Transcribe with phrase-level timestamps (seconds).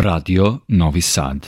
[0.00, 1.46] Radio Novi Sad.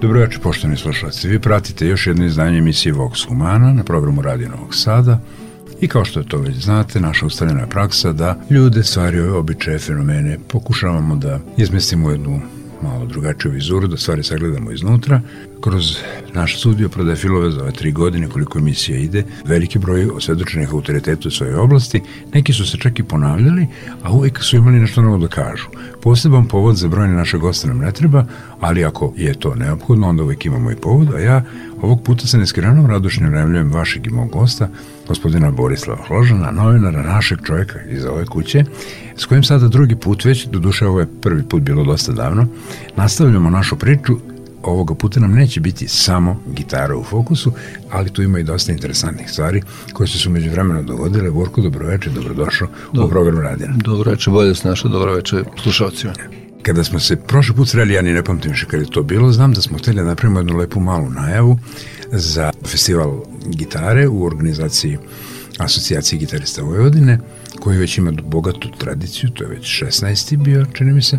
[0.00, 1.28] Dobroveče, poštovani slušalci.
[1.28, 5.20] Vi pratite još jedno izdanje emisije Vox Humana na programu Radio Novog Sada
[5.80, 11.16] i kao što to već znate, naša ustaljena praksa da ljude, stvari, običaje, fenomene pokušavamo
[11.16, 12.40] da izmestimo u jednu
[12.82, 15.20] malo drugačiju vizuru, da stvari sagledamo iznutra.
[15.60, 15.96] Kroz
[16.34, 21.28] naš studio prodaje filove za ove tri godine koliko emisija ide, veliki broj osvedočenih autoriteta
[21.28, 22.02] u svojoj oblasti,
[22.34, 23.66] neki su se čak i ponavljali,
[24.02, 25.66] a uvek su imali nešto novo da kažu.
[26.02, 28.24] Poseban povod za brojne naše goste nam ne treba,
[28.60, 31.44] ali ako je to neophodno, onda uvek imamo i povod, a ja
[31.82, 34.68] ovog puta se neskrenom radošnjo najavljujem vašeg i mog gosta,
[35.08, 38.64] gospodina Borislava Hložana, novinara našeg čovjeka iz ove kuće,
[39.16, 42.46] s kojim sada drugi put već, do duše ovo je prvi put bilo dosta davno,
[42.96, 44.16] nastavljamo našu priču
[44.62, 47.52] ovoga puta nam neće biti samo gitara u fokusu,
[47.90, 51.30] ali tu ima i dosta interesantnih stvari koje su se umeđu vremena dogodile.
[51.30, 53.74] Vorko, dobroveče, dobrodošao Dobro, u program Radina.
[53.76, 56.12] Dobroveče, bolje s naša, dobroveče slušalcima.
[56.62, 59.32] Kada smo se prošli put sreli, ja ni ne pamtim više kada je to bilo,
[59.32, 61.58] znam da smo hteli da napravimo jednu lepu malu najavu
[62.12, 64.98] za festival gitare u organizaciji
[65.58, 67.18] asocijacije gitarista Vojvodine,
[67.60, 70.36] koji već ima bogatu tradiciju, to je već 16.
[70.36, 71.18] bio, čini mi se,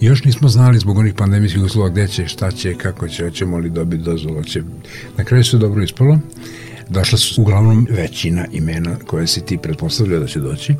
[0.00, 3.70] još nismo znali zbog onih pandemijskih uslova gde će, šta će, kako će, hoćemo li
[3.70, 4.62] dobiti dozvolu, će.
[5.16, 6.18] Na kraju se dobro ispalo.
[6.88, 10.74] Došla su uglavnom većina imena koje si ti pretpostavljao da će doći.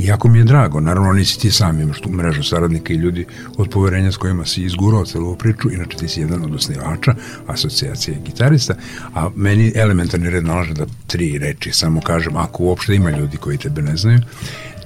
[0.00, 3.26] I jako mi je drago, naravno nisi ti sam, imaš tu mrežu saradnika i ljudi
[3.56, 7.14] od poverenja s kojima si izgurao celu ovu priču, inače ti si jedan od osnivača
[7.46, 8.74] asocijacije gitarista,
[9.14, 13.58] a meni elementarni red nalaže da tri reči samo kažem, ako uopšte ima ljudi koji
[13.58, 14.20] tebe ne znaju,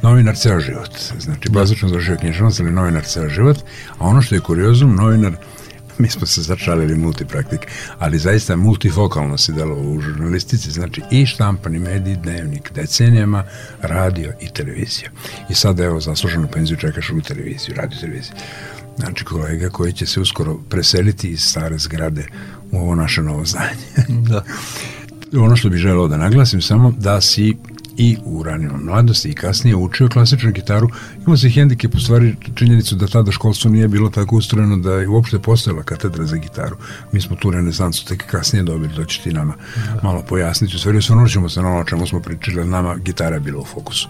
[0.02, 0.98] novinar ceo život.
[1.20, 3.58] Znači, bazično završio knjižnost, ali novinar ceo život,
[3.98, 5.36] a ono što je kuriozum, novinar
[5.98, 7.60] mi smo se začalili multipraktik,
[7.98, 13.44] ali zaista multifokalno se delo u žurnalistici, znači i štampani mediji, dnevnik, decenijama,
[13.82, 15.10] radio i televizija.
[15.50, 18.34] I sada evo zasluženu penziju čekaš u televiziju, radio televiziju.
[18.96, 22.26] Znači kolega koji će se uskoro preseliti iz stare zgrade
[22.70, 23.86] u ovo naše novo zdanje.
[24.28, 24.44] da.
[25.38, 27.56] ono što bih želeo da naglasim samo da si
[27.96, 30.88] i u ranijom mladosti i kasnije učio klasičnu gitaru.
[31.26, 35.08] Imao se hendikep u stvari činjenicu da tada školstvo nije bilo tako ustrojeno da je
[35.08, 36.76] uopšte postojala katedra za gitaru.
[37.12, 40.00] Mi smo tu renesansu tek kasnije dobili, to će ti nama da.
[40.02, 40.76] malo pojasniti.
[40.76, 43.64] U stvari osvrnućemo se na ono o čemu smo pričali, nama gitara je bila u
[43.64, 44.08] fokusu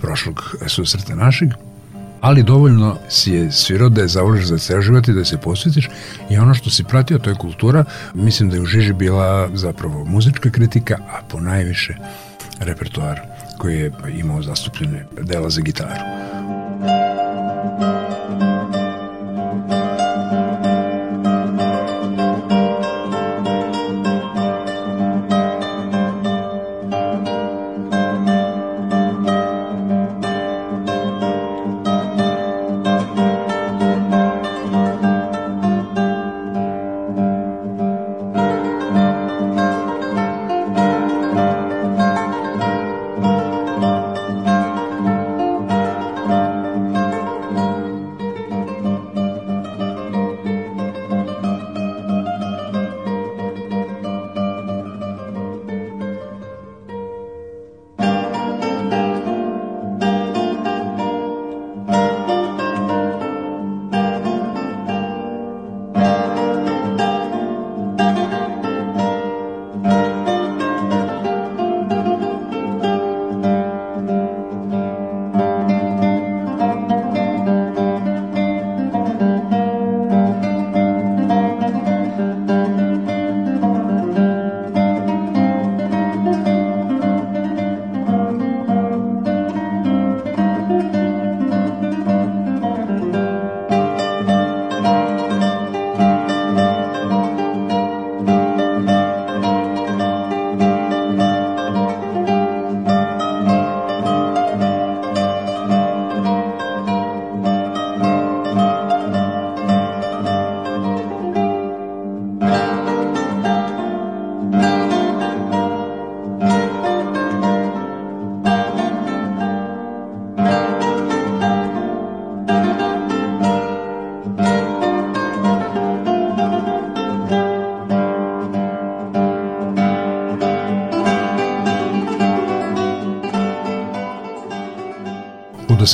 [0.00, 1.48] prošlog susreta našeg
[2.20, 5.88] ali dovoljno si je svirao da je zavoliš za ceo život i da se posvetiš
[6.30, 7.84] i ono što si pratio, to je kultura,
[8.14, 11.94] mislim da je u Žiži bila zapravo muzička kritika, a po najviše
[12.60, 13.20] repertoar
[13.58, 16.00] koji je imao zastupljene dela za gitaru.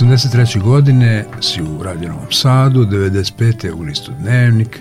[0.03, 0.63] 83.
[0.63, 3.73] godine si u Radio Novom Sadu, 95.
[3.73, 4.81] u listu Dnevnik,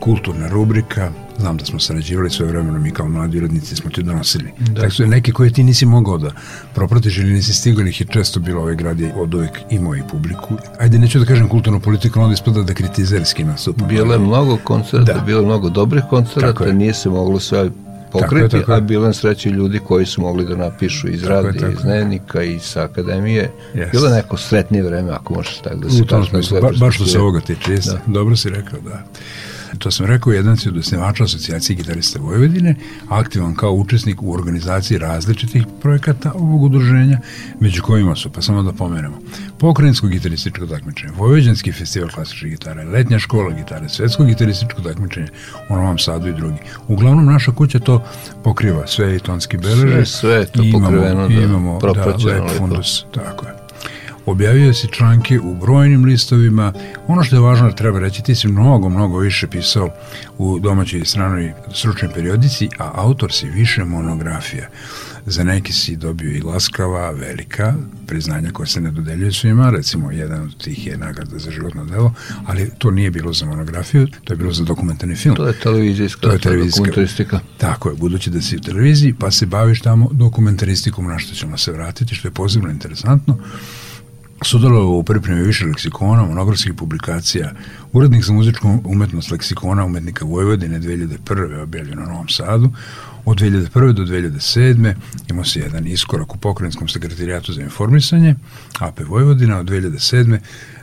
[0.00, 4.50] kulturna rubrika, znam da smo sarađivali svoje vremeno, mi kao mladi urednici smo ti donosili.
[4.58, 4.80] Da.
[4.80, 6.30] Tako su neke koje ti nisi mogao da
[6.74, 10.02] propratiš ili nisi stigao, ih je često bilo ovaj grad je od uvek imao i
[10.10, 10.54] publiku.
[10.80, 13.84] Ajde, neću da kažem kulturnu politiku, onda ispada da kritizerski nastupa.
[13.84, 15.20] Bilo je mnogo koncerta, da.
[15.20, 17.70] bilo je mnogo dobrih koncerta, nije se moglo sve
[18.20, 21.24] pokriti, tako je, tako a bilo je sreći ljudi koji su mogli da napišu iz
[21.24, 23.50] radija, iz dnevnika, iz akademije.
[23.74, 23.90] Yes.
[23.92, 26.02] Bilo je neko sretnije vreme, ako možeš tako da se...
[26.02, 27.98] U tom smislu, ba, baš što se ovoga tiče, da.
[28.06, 29.02] dobro si rekao, da
[29.78, 32.74] to sam rekao, jedan si od osnivača asocijacije gitarista Vojvodine,
[33.08, 37.18] aktivan kao učesnik u organizaciji različitih projekata ovog udruženja,
[37.60, 39.18] među kojima su, pa samo da pomenemo,
[39.58, 45.28] pokrajinsko gitarističko takmičenje, Vojvođanski festival klasične gitare, letnja škola gitare, svetsko gitarističko takmičenje
[45.68, 46.58] u Novom Sadu i drugi.
[46.88, 48.04] Uglavnom, naša kuća to
[48.44, 50.06] pokriva, sve i tonski beleže.
[50.06, 53.63] Sve, sve to imamo, pokriveno, da, imamo, da, lep fundus, tako je.
[54.26, 56.72] Objavio si članke u brojnim listovima.
[57.06, 59.88] Ono što je važno da treba reći, ti si mnogo, mnogo više pisao
[60.38, 64.68] u domaćoj i stranoj stručnoj periodici, a autor si više monografija.
[65.26, 67.74] Za neki si dobio i laskava, velika,
[68.06, 72.14] priznanja koje se ne dodeljuju svima, recimo jedan od tih je nagrada za životno delo,
[72.46, 75.36] ali to nije bilo za monografiju, to je bilo za dokumentarni film.
[75.36, 77.40] To je televizijska, to je televizijska dokumentaristika.
[77.58, 81.58] Tako je, budući da si u televiziji, pa se baviš tamo dokumentaristikom, na što ćemo
[81.58, 83.38] se vratiti, što je posebno interesantno
[84.42, 87.52] sudjelovao u pripremi više leksikona, monografskih publikacija,
[87.92, 91.62] urednik za muzičku umetnost leksikona umetnika Vojvodine 2001.
[91.62, 92.70] objavljeno na Novom Sadu,
[93.24, 93.92] od 2001.
[93.92, 94.94] do 2007.
[95.30, 98.34] imao se jedan iskorak u pokrajinskom sekretarijatu za informisanje,
[98.78, 100.38] AP Vojvodina, od 2007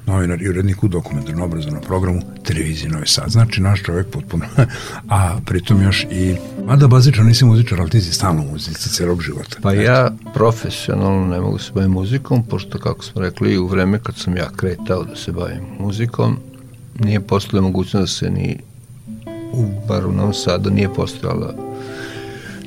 [0.06, 3.30] novinar i urednik u dokumentarno obrazovnom programu televizije Novi Sad.
[3.30, 4.46] Znači, naš čovjek potpuno,
[5.10, 9.58] a pritom još i, mada bazično nisi muzičar, ali ti si stalno muzici celog života.
[9.62, 9.82] Pa Eto.
[9.82, 14.38] ja profesionalno ne mogu se baviti muzikom, pošto, kako smo rekli, u vreme kad sam
[14.38, 16.38] ja kretao da se bavim muzikom,
[17.00, 18.60] nije postojala mogućnost da se ni
[19.54, 21.54] u, bar u Novom Sadu, nije postojala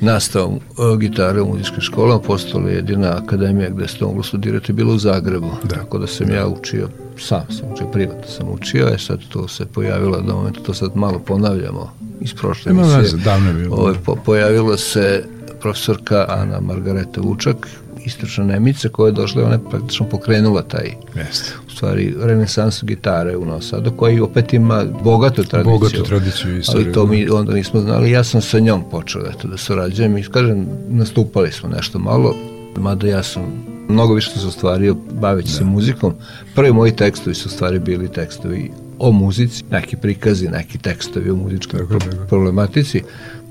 [0.01, 4.93] nastavom e, gitare u muzičkim školama, postala jedina akademija gde se to moglo studirati, bilo
[4.93, 5.75] u Zagrebu, da.
[5.75, 6.89] tako da sam ja učio
[7.19, 10.91] sam sam učio, privatno sam učio, je sad to se pojavilo da momentu, to sad
[10.95, 11.91] malo ponavljamo
[12.21, 13.75] iz prošle Ima veze, davno je bilo.
[13.75, 15.23] Ovo, po, pojavila se
[15.61, 17.67] profesorka Ana Margareta Vučak,
[18.05, 21.51] istočna Nemica koja je došla i ona je praktično pokrenula taj Jeste.
[21.67, 25.79] u stvari renesansu gitare u Nosadu koji opet ima bogatu tradiciju.
[25.79, 26.85] Bogatu tradiciju istoriju.
[26.85, 28.11] Ali to mi onda nismo znali.
[28.11, 32.35] Ja sam sa njom počeo eto, da surađujem i kažem nastupali smo nešto malo
[32.77, 35.53] mada ja sam mnogo više se ostvario baveći da.
[35.53, 36.13] se muzikom.
[36.55, 41.79] Prvi moji tekstovi su stvari bili tekstovi o muzici, neki prikazi, neki tekstovi o muzičkoj
[41.79, 42.25] tako, tako.
[42.29, 43.01] problematici.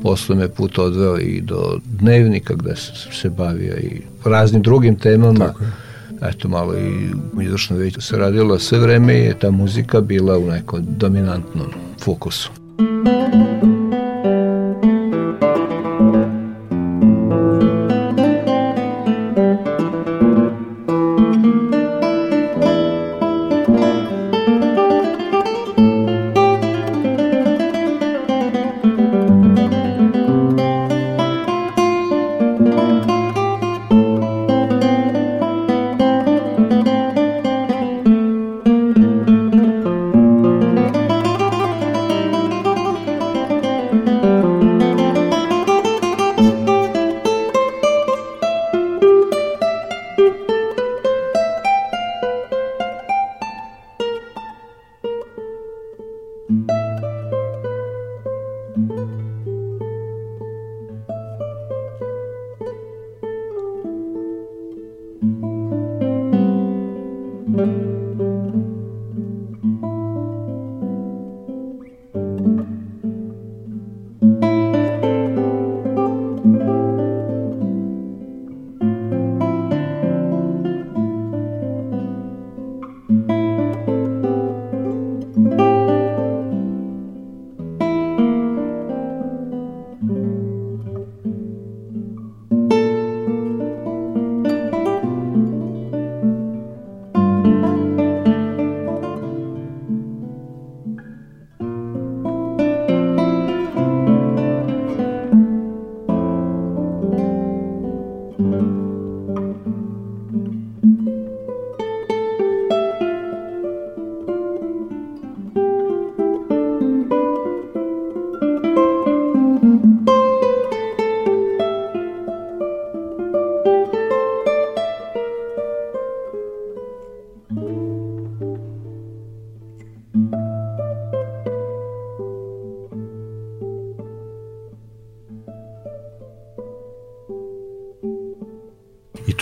[0.03, 5.47] Posle me put odveo i do dnevnika gde sam se bavio i raznim drugim temama.
[5.47, 5.71] Tako je.
[6.23, 7.07] Eto, malo i
[7.37, 8.59] u izvršnom veću se radilo.
[8.59, 11.67] Sve vreme je ta muzika bila u nekom dominantnom
[12.01, 12.51] fokusu.
[12.79, 13.84] Muzika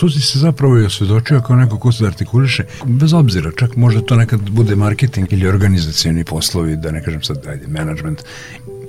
[0.03, 4.01] tu si se zapravo i osvedočio kao neko ko se artikuliše, bez obzira, čak možda
[4.01, 8.23] to nekad bude marketing ili organizacijani poslovi, da ne kažem sad, ajde, management,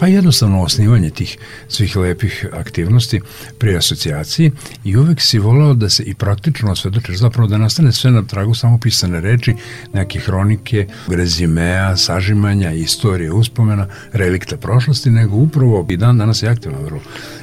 [0.04, 3.20] pa jednostavno osnivanje tih svih lepih aktivnosti
[3.58, 4.52] pri asocijaciji
[4.84, 8.54] i uvek si volao da se i praktično osvedočiš, zapravo da nastane sve na tragu
[8.54, 9.54] samo pisane reči,
[9.92, 16.78] neke hronike, rezimea, sažimanja, istorije, uspomena, relikta prošlosti, nego upravo i dan danas je aktivno
[16.82, 17.00] vrlo.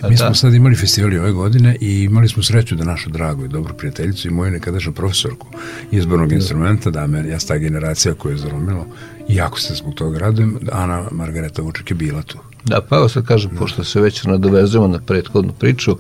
[0.09, 0.33] Mi smo da.
[0.33, 4.27] sad imali festivali ove godine i imali smo sreću da našu dragu i dobru prijateljicu
[4.27, 5.47] i moju nekadašnju profesorku
[5.91, 6.35] izbornog da.
[6.35, 8.85] instrumenta, da me, ja ta generacija koja je zaromila
[9.27, 12.37] i jako se zbog toga radujem, Ana Margareta Vuček je bila tu.
[12.65, 15.97] Da, pa evo sad kažem, pošto se već nadovezujemo na prethodnu priču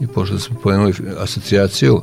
[0.00, 2.02] i pošto smo pomenuli asocijaciju,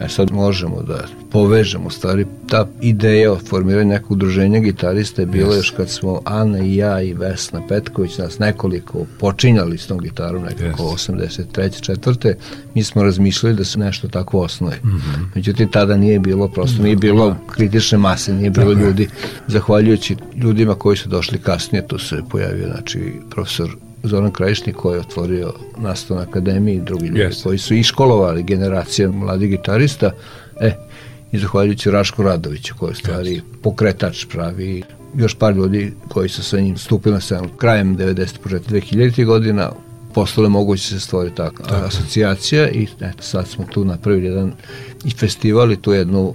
[0.00, 2.26] E sad možemo da povežemo stvari.
[2.48, 5.56] Ta ideja o formiranju nekog udruženja gitarista je bila yes.
[5.56, 10.42] još kad smo Ana i ja i Vesna Petković nas nekoliko počinjali s tom gitarom
[10.42, 11.12] nekako yes.
[11.12, 11.80] 83.
[11.80, 12.36] četvrte.
[12.74, 14.76] Mi smo razmišljali da se nešto tako osnoje.
[14.84, 15.26] Mm -hmm.
[15.34, 17.52] Međutim, tada nije bilo, prosto nije bilo da.
[17.52, 19.08] kritične mase, nije bilo tako ljudi.
[19.46, 25.00] Zahvaljujući ljudima koji su došli kasnije, tu se pojavio, znači, profesor Zoran Krajišnik koji je
[25.00, 27.42] otvorio nastav na akademiji i drugi ljudi yes.
[27.42, 30.10] koji su iškolovali generacije mladih gitarista,
[30.60, 30.76] e,
[31.32, 33.62] i zahvaljujući Raško Radoviću koji je stvari yes.
[33.62, 34.82] pokretač pravi
[35.16, 38.38] još par ljudi koji su sa njim stupili na scenu krajem 90.
[38.38, 39.24] početak 2000.
[39.24, 39.70] godina
[40.14, 44.52] postale moguće se stvori takva asocijacija i eto, sad smo tu napravili jedan
[45.04, 46.34] i festival i tu jednu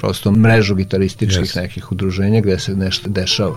[0.00, 1.56] prosto mrežu gitarističkih yes.
[1.56, 3.56] nekih udruženja gde se nešto dešava.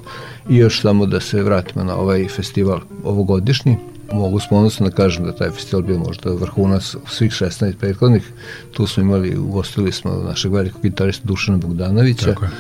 [0.50, 3.78] I još samo da se vratimo na ovaj festival ovogodišnji,
[4.14, 8.32] mogu s ponosno da kažem da taj festival bio možda vrhunac svih 16 prethodnih.
[8.72, 12.52] Tu smo imali, ugostili smo našeg velikog gitarista Dušana Bogdanovića Tako je.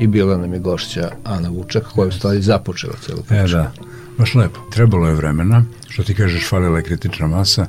[0.00, 3.44] i bila nam je gošća Ana Vučak koja je u stvari započela celu priču.
[3.44, 3.72] E, da.
[4.18, 4.60] Baš lepo.
[4.70, 7.66] Trebalo je vremena, što ti kažeš, falila je kritična masa,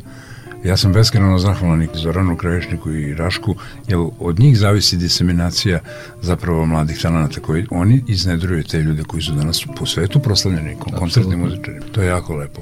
[0.64, 3.56] Ja sam beskreno zahvalan i Zoranu Kraješniku i Rašku,
[3.88, 5.80] jer od njih zavisi diseminacija
[6.22, 11.36] zapravo mladih talenata koji oni iznedruju te ljude koji su danas po svetu proslavljeni, koncertni
[11.36, 11.80] muzičari.
[11.92, 12.62] To je jako lepo.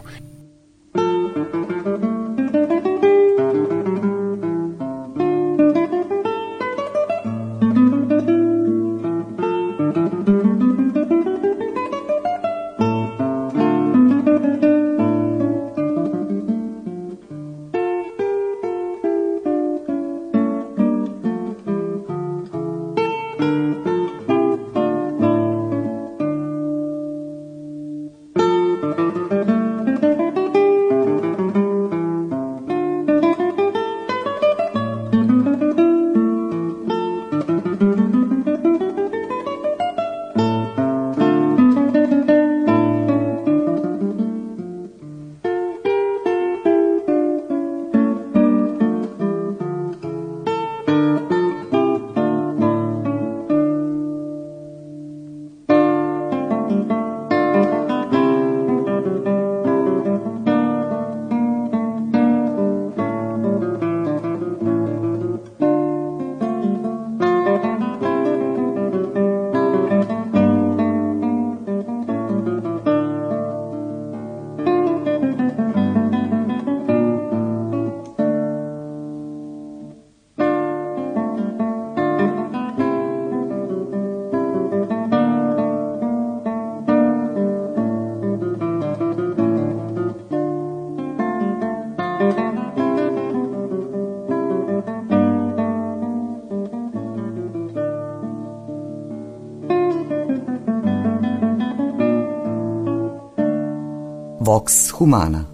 [104.61, 105.45] Vox Humana.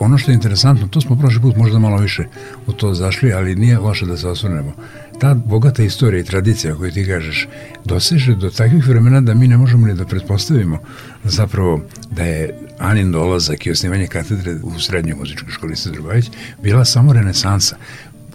[0.00, 2.24] Ono što je interesantno, to smo prošli put možda malo više
[2.66, 4.72] u to zašli, ali nije loše da se osvrnemo.
[5.20, 7.48] Ta bogata istorija i tradicija koju ti kažeš
[7.84, 10.78] doseže do takvih vremena da mi ne možemo ni da pretpostavimo
[11.24, 16.30] zapravo da je Anin dolazak i osnivanje katedre u srednjoj muzičkoj školi Sedrobajić
[16.62, 17.76] bila samo renesansa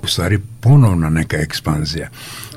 [0.04, 2.10] u stvari ponovna neka ekspanzija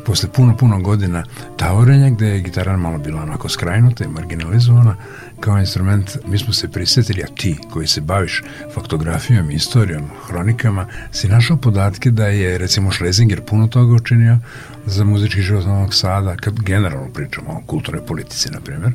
[0.05, 1.25] posle puno, puno godina
[1.57, 4.97] tavorenja gde je gitara malo bila onako skrajnuta i marginalizovana
[5.45, 8.43] kao instrument, mi smo se prisetili, a ti koji se baviš
[8.75, 14.39] faktografijom, istorijom, hronikama, si našao podatke da je recimo Schlesinger puno toga učinio
[14.87, 18.93] za muzički život Novog Sada, kad generalno pričamo o kulturnoj politici, na primjer,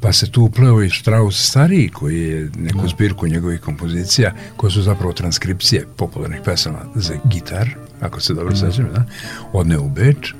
[0.00, 2.88] pa se tu upleo i Strauss stariji, koji je neku da.
[2.88, 7.68] zbirku njegovih kompozicija, koje su zapravo transkripcije popularnih pesama za gitar,
[8.00, 8.56] ako se dobro da.
[8.56, 9.04] sećam, da,
[9.52, 10.34] odneo u Beč,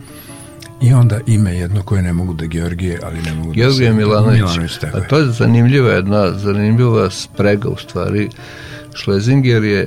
[0.81, 3.97] I onda ime jedno koje ne mogu da Georgije, ali ne mogu Georgije da.
[3.97, 4.41] Milanović.
[4.41, 8.29] Milanović tako A to je zanimljiva jedna, zanimljiva sprega u stvari.
[8.97, 9.87] Schlesinger je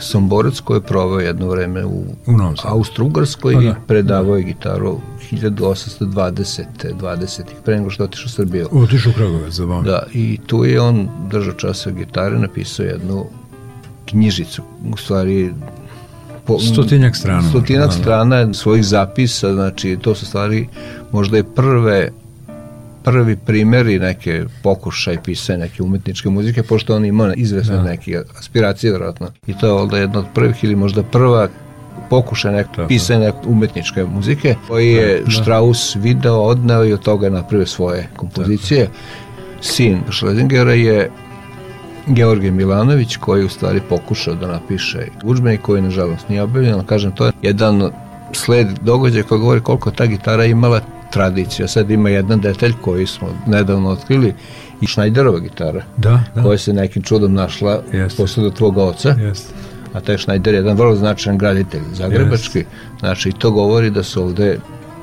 [0.00, 2.32] Somborac koji je proveo jedno vreme u, U.
[2.64, 3.68] Austro-Ugrskoj Pa da.
[3.68, 5.00] i predavao je gitaru
[5.32, 6.64] 1820.
[7.00, 7.42] 20.
[7.64, 8.68] pre nego što otišao u Srbiju.
[8.72, 9.82] Otišao u Kragovac, zabavno.
[9.82, 13.26] Da, i tu je on držao časa gitare, napisao jednu
[14.04, 15.52] knjižicu, u stvari
[16.46, 17.48] po, Stotinjak strana.
[17.48, 18.02] stotinak Da, da.
[18.02, 20.68] strana svojih zapisa, znači to su stvari
[21.12, 22.08] možda je prve
[23.04, 27.82] prvi primjeri neke pokušaj pisanja neke umetničke muzike, pošto on ima izvesne Da.
[27.82, 29.28] neke aspiracije, vjerojatno.
[29.46, 31.48] I to je onda jedna od prvih ili možda prva
[32.10, 32.88] pokušaj nek, Tako.
[32.88, 35.30] pisanja umetničke muzike, koji je Da.
[35.30, 38.88] Strauss video, odneo i od toga napravio svoje kompozicije.
[39.60, 41.10] Sin Schlesingera je
[42.06, 47.26] Georgij Milanović koji u stvari pokušao da napiše udžbenik koji nažalost nije objavljen, kažem to
[47.26, 47.90] je jedan
[48.32, 51.68] sled događaja koji govori koliko ta gitara imala tradiciju.
[51.68, 54.34] Sad ima jedan detalj koji smo nedavno otkrili
[54.80, 56.42] i Schneiderova gitara Da, da.
[56.42, 58.22] koja se nekim čudom našla Jeste.
[58.22, 59.54] posle tvog oca, Jeste.
[59.92, 62.64] a taj Schneider je jedan vrlo značajan graditelj zagrebački,
[63.00, 64.58] znači to govori da su ovde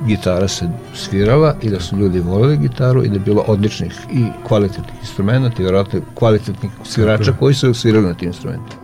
[0.06, 4.24] gitara se svirala i da su ljudi voleli gitaru i da je bilo odličnih i
[4.46, 8.83] kvalitetnih instrumenta i vjerojatno kvalitetnih svirača koji su svirali na tim instrumentima.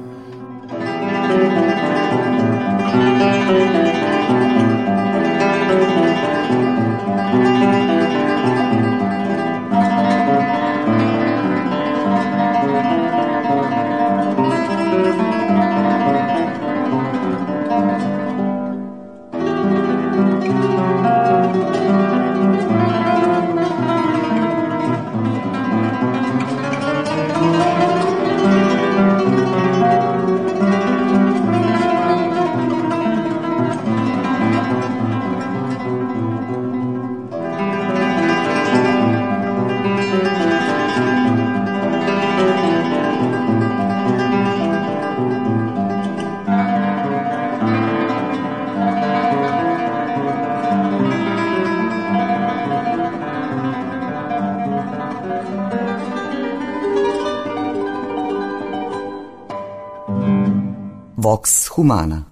[61.83, 62.30] Vox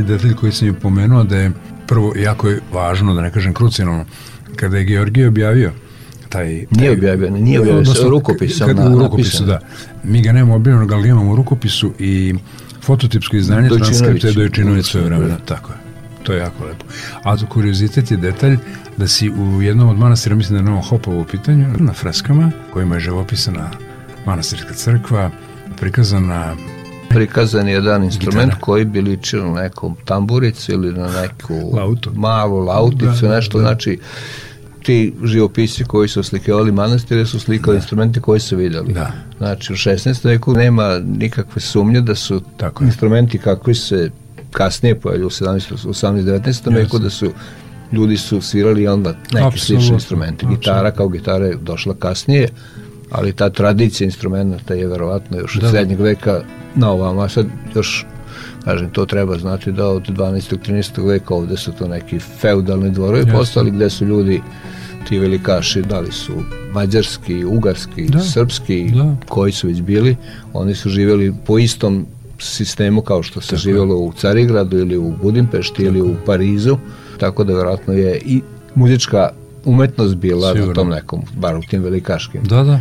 [0.00, 1.52] zaboraviti detalj koji sam je pomenuo da je
[1.86, 4.04] prvo jako je važno, da ne kažem krucijalno,
[4.56, 5.72] kada je Georgij objavio
[6.28, 6.66] taj...
[6.70, 9.46] Nije objavio, nije objavio, odnosno, rukopis sam kad, na- u rukopisu, napisan.
[9.46, 9.60] da.
[10.04, 12.34] Mi ga nemamo objavljeno, ga imamo u rukopisu i
[12.82, 15.36] fototipsko izdanje transkripta je Dojčinović svoje vremena.
[15.44, 15.78] Tako je.
[16.22, 16.84] To je jako lepo.
[17.22, 18.56] A to kuriozitet je detalj
[18.96, 22.50] da si u jednom od manastira, mislim da je Novo Hopovo u pitanju, na freskama
[22.72, 23.70] kojima je živopisana
[24.26, 25.30] manastirska crkva,
[25.80, 26.56] prikazana
[27.10, 28.60] Prikazan je jedan instrument Gitara.
[28.60, 32.10] koji bi ličio na nekom tamburicu ili na neku Lautu.
[32.14, 33.62] malu lauticu, Da, da, nešto, da.
[33.62, 33.98] znači
[34.82, 38.92] ti živopisi koji su slikavali manastire su slikali instrumenti koji su videli.
[38.92, 39.12] Da.
[39.38, 40.24] Znači u 16.
[40.24, 42.86] veku nema nikakve sumnje da su Tako je.
[42.86, 44.10] instrumenti kakvi se
[44.50, 45.86] kasnije pojavljaju u 17.
[45.86, 46.22] 18.
[46.22, 46.74] 19.
[46.74, 47.32] veku da su
[47.92, 50.46] ljudi su svirali onda neki Apsolutno, slični instrumenti.
[50.48, 52.48] Gitara kao gitara je došla kasnije,
[53.10, 55.70] ali ta tradicija instrumenta je verovatno još od Da.
[55.70, 56.40] srednjeg veka
[56.74, 58.06] na ovamo, a sad još
[58.64, 60.56] kažem, to treba znati da od 12.
[60.60, 61.02] 13.
[61.02, 63.32] veka ovde su to neki feudalni dvorovi Jasno.
[63.32, 64.42] postali gde su ljudi
[65.08, 66.32] ti velikaši, da li su
[66.72, 68.20] mađarski, ugarski, Da.
[68.20, 69.14] srpski, Da.
[69.28, 70.16] koji su već bili,
[70.52, 72.06] oni su živjeli po istom
[72.38, 73.58] sistemu kao što se Tako je.
[73.60, 76.76] živjelo u Carigradu ili u Budimpešti ili u Parizu,
[77.18, 78.40] tako da verovatno je i
[78.74, 79.30] muzička
[79.64, 80.74] umetnost bila na Sigurno.
[80.74, 82.42] tom nekom, bar u tim velikaškim.
[82.44, 82.80] Da, da.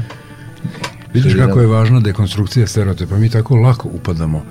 [1.13, 3.17] Vidiš kako je važna dekonstrukcija stereotipa.
[3.17, 4.43] Mi tako lako upadamo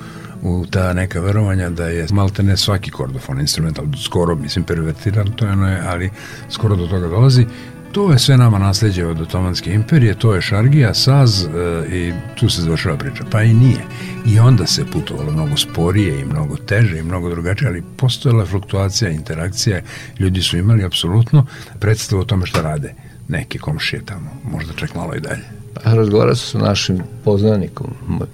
[0.42, 5.44] u ta neka verovanja da je malte ne svaki kordofon instrumental, skoro, mislim, pervertiran, to
[5.44, 6.10] je ono je, ali
[6.50, 7.46] skoro do toga dolazi.
[7.92, 11.48] To je sve nama nasleđe od Otomanske imperije, to je šargija, saz e,
[11.96, 13.24] i tu se završava priča.
[13.30, 13.84] Pa i nije.
[14.26, 18.46] I onda se putovalo mnogo sporije i mnogo teže i mnogo drugačije, ali postojala je
[18.46, 19.80] fluktuacija, interakcija,
[20.18, 21.46] ljudi su imali apsolutno
[21.80, 22.94] predstavu o tome šta rade
[23.28, 25.44] neke komšije tamo, možda čak malo i dalje.
[25.74, 27.86] Pa, Razgovarao sam sa našim poznanikom,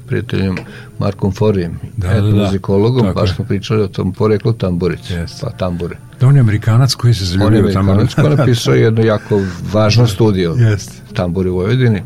[0.06, 0.56] prijateljem
[0.98, 2.18] Markom Forijem, Da, da, da.
[2.18, 3.34] etnomuzikologom, Tako baš je.
[3.34, 5.38] smo pričali o tom poreklu tamburice, Jeste.
[5.42, 5.96] pa tambure.
[6.20, 7.80] Da on je Amerikanac koji se zaljubio tamo.
[7.82, 9.40] On je Amerikanac koji napisao jedno jako
[9.72, 10.54] važno studio.
[10.60, 10.92] Jeste.
[11.14, 12.02] Tamburi u Vojvodini.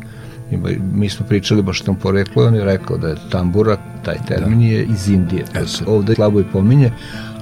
[0.93, 4.65] Mi smo pričali baš tom poreklu, on je rekao da je tambura, taj termin da.
[4.65, 5.45] je iz Indije.
[5.53, 6.91] To se ovde slabo i pominje,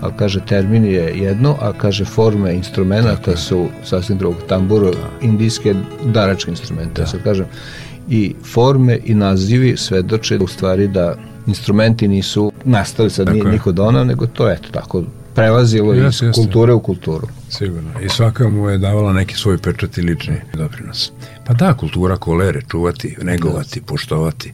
[0.01, 4.37] ali kaže termin je jedno, a kaže forme instrumenta su sasvim drugog.
[4.47, 5.09] Tambura, da.
[5.21, 7.07] indijske daračke instrumente, da.
[7.07, 7.45] sad kažem.
[8.09, 11.15] I forme i nazivi svedoče u stvari da
[11.47, 15.03] instrumenti nisu nastali sad nije niko donao, nego to eto tako
[15.37, 17.27] prelazilo jes, iz jes, kulture u kulturu.
[17.49, 17.89] Sigurno.
[18.01, 21.11] I svaka mu je davala neki svoj pečat i lični doprinos.
[21.45, 24.53] Pa da, kultura kolere, čuvati, negovati, poštovati.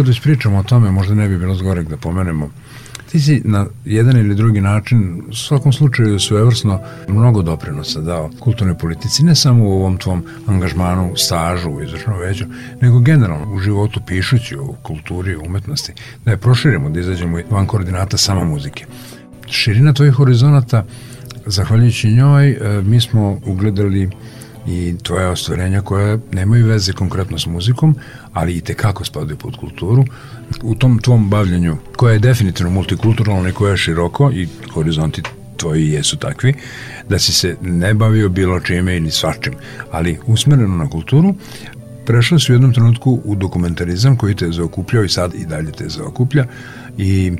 [0.00, 2.50] Kad već pričamo o tome, možda ne bi bilo zgorek da pomenemo,
[3.10, 8.78] ti si na jedan ili drugi način, u svakom slučaju svevrsno, mnogo doprinosa dao kulturnoj
[8.78, 12.44] politici, ne samo u ovom tvom angažmanu, stažu u izvršnom veću,
[12.80, 15.92] nego generalno u životu pišući o kulturi, umetnosti,
[16.24, 18.86] da je proširimo, da izađemo van koordinata sama muzike.
[19.46, 20.84] Širina tvojih horizonata,
[21.46, 24.10] zahvaljujući njoj, e, mi smo ugledali
[24.70, 27.96] i tvoje ostvarenja koja nemaju veze konkretno s muzikom,
[28.32, 30.04] ali i tekako spadaju pod kulturu.
[30.62, 35.22] U tom tvom bavljanju, koja je definitivno multikulturalna i koja je široko i horizonti
[35.56, 36.54] tvoji jesu takvi,
[37.08, 39.52] da si se ne bavio bilo čime ili svačim,
[39.90, 41.34] ali usmereno na kulturu,
[42.06, 45.88] prešla si u jednom trenutku u dokumentarizam koji te zaokupljao i sad i dalje te
[45.88, 46.46] zaokuplja
[46.98, 47.32] i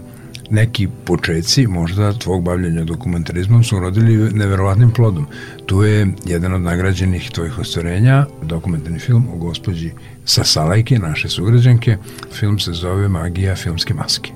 [0.51, 5.27] neki počeci možda tvog bavljanja dokumentarizmom su urodili neverovatnim plodom.
[5.67, 9.93] Tu je jedan od nagrađenih tvojih ostvarenja, dokumentarni film o gospođi
[10.25, 11.97] Sasalajke, naše sugrađanke.
[12.33, 14.31] Film se zove Magija filmske maske.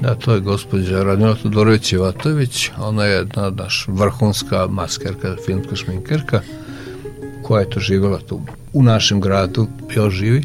[0.00, 2.70] Da, to je gospođa Radmila Todorović Ivatović.
[2.78, 6.40] Ona je jedna naš vrhunska maskerka, filmska šminkerka
[7.42, 8.40] koja je to živjela tu
[8.72, 10.42] u našem gradu, još živi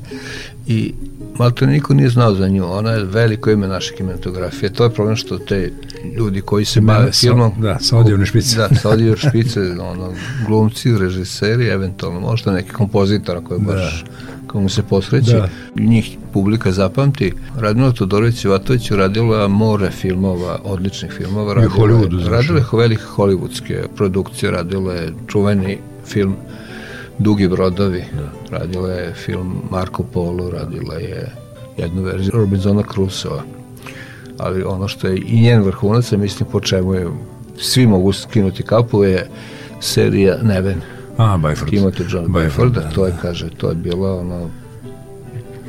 [0.68, 0.94] i
[1.38, 4.74] Malto niko nije znao za nju, ona je veliko ime naše kinematografije.
[4.74, 5.72] To je problem što te
[6.18, 7.52] ljudi koji se bave filmom...
[7.58, 8.58] Da, sa odjevne špice.
[8.58, 9.60] Da, sa odjevne špice,
[9.92, 10.14] ono,
[10.48, 13.74] glumci, režiseri, eventualno možda neki kompozitora koji da.
[13.74, 14.06] baš
[14.52, 15.50] komu se posreći, da.
[15.76, 17.34] njih publika zapamti.
[17.58, 21.54] Radmila Todorović Ivatović uradila more filmova, odličnih filmova.
[21.54, 26.36] Radila, I Hollywoodu, radila je velike hollywoodske produkcije, radila je čuveni film
[27.20, 28.04] Dugi brodovi.
[28.14, 28.58] Da.
[28.58, 31.32] Radila je film Marko Polo, radila je
[31.78, 33.42] jednu verziju Robinsona Crusoe.
[34.38, 37.08] Ali ono što je i njen vrhunac, mislim po čemu je
[37.58, 39.30] svi mogu skinuti kapu, je
[39.80, 40.82] serija Neven.
[41.18, 41.70] A, Byford.
[41.70, 43.18] Timothy John Byford, da, to je, da.
[43.18, 44.50] kaže, to je bilo ono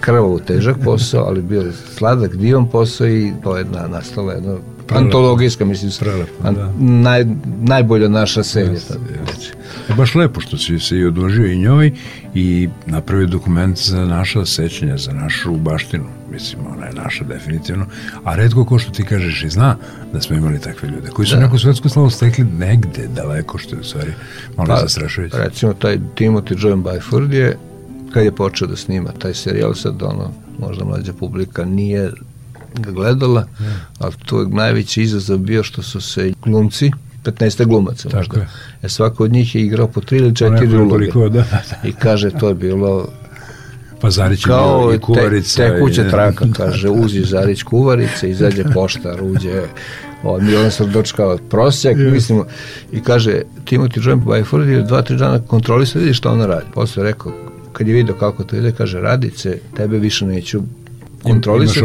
[0.00, 4.57] krvavo težak posao, ali bio sladak divan posao i to je na, nastala jedna.
[4.94, 6.72] Antologijska, mislim, Prelepo, an, da.
[6.78, 7.24] naj,
[7.62, 8.72] najbolja naša serija.
[8.72, 9.62] Yes, yes.
[9.88, 11.92] Je baš lepo što si se i odložio i njoj
[12.35, 16.05] i napravio dokument za naša sećanja, za našu baštinu.
[16.31, 17.87] Mislim, ona je naša definitivno.
[18.24, 19.76] A redko ko što ti kažeš i zna
[20.12, 21.40] da smo imali takve ljude koji su da.
[21.40, 24.12] neku svetsku slavu stekli negde daleko, što je u stvari
[24.57, 25.37] malo pa, zastrašujuće.
[25.38, 27.59] Recimo, taj Timothy John Byford je
[28.12, 32.11] kad je počeo da snima taj serijal, sad ono, možda mlađa publika nije
[32.74, 33.46] ga gledala,
[33.98, 36.90] ali to je najveći izazov bio što su se glumci
[37.24, 38.40] 15 glumaca Tako možda.
[38.40, 38.48] Je.
[38.82, 41.11] E svako od njih je igrao po tri ili četiri uloge.
[41.14, 41.48] Da, da.
[41.85, 43.08] I kaže to je bilo
[44.00, 45.56] Pa Zarić je kao bio i kuvarica.
[45.56, 49.62] te, i- traka, kaže, uzi Zarić kuvarica, izađe poštar, uđe
[50.22, 52.42] on Milan dočekao prosjak, mislim,
[52.92, 56.66] i kaže, Timothy John Byford je dva, tri dana kontrolisao, vidi šta ona radi.
[56.74, 57.32] Posle je rekao,
[57.72, 60.62] kad je video kako to ide, kaže, radice, tebe više neću
[61.22, 61.80] kontrolisati.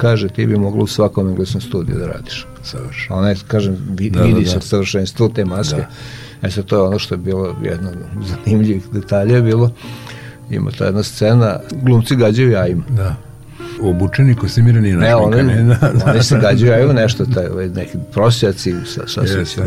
[0.00, 2.46] Kaže, ti bi mogla u svakom engleskom studiju da radiš.
[2.62, 3.18] Savršeno.
[3.18, 4.50] Ona je, kažem, Da, da, vidi da.
[4.50, 5.76] se savršenstvo te maske.
[5.76, 6.48] Da.
[6.48, 7.90] E sad, to je ono što je bilo jedno
[8.22, 9.72] zanimljivih detalja je bilo.
[10.50, 12.84] Ima ta jedna scena, glumci gađaju jajima.
[12.88, 13.16] Da.
[13.82, 15.68] Obučeni, kostimirani i Ne, oni, našminkani.
[15.80, 16.10] Da, da.
[16.10, 19.62] oni se gađaju jajima nešto, taj, ovaj, neki prosjaci, sa, sa, Jeste.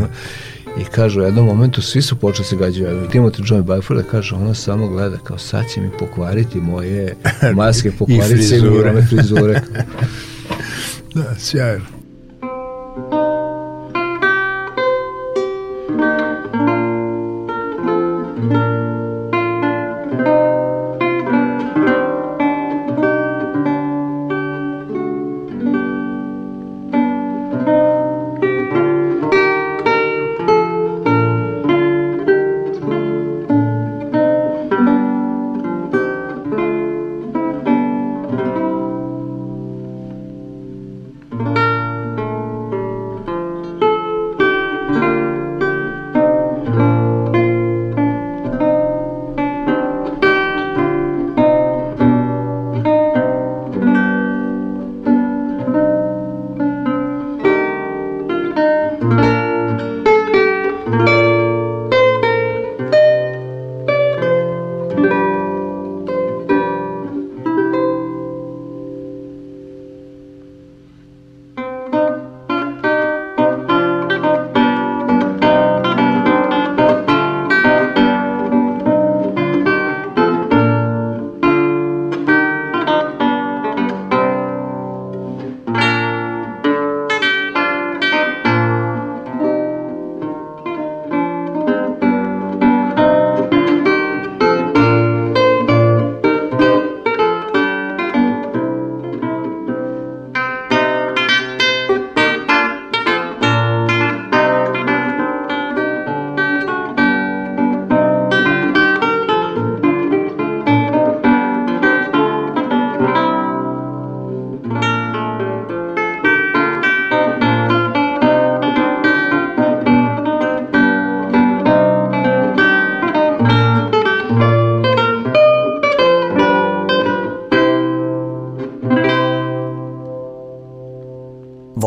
[0.82, 3.08] I kažu u jednom momentu svi su počeli se gađaju jajima.
[3.08, 7.16] Timothy John Byford kaže, ona samo gleda kao sad će mi pokvariti moje
[7.56, 8.92] maske, pokvariti se mi frizure.
[8.92, 9.62] ove frizure.
[11.16, 11.86] Da, sjajno.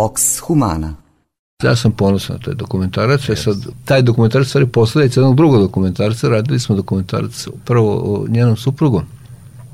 [0.07, 0.95] Vox Humana.
[1.63, 3.45] Ja sam ponosan na taj dokumentarac, yes.
[3.45, 9.03] sad, taj dokumentarac stvari posledica jednog drugog dokumentarca, radili smo dokumentarac prvo o njenom suprugu,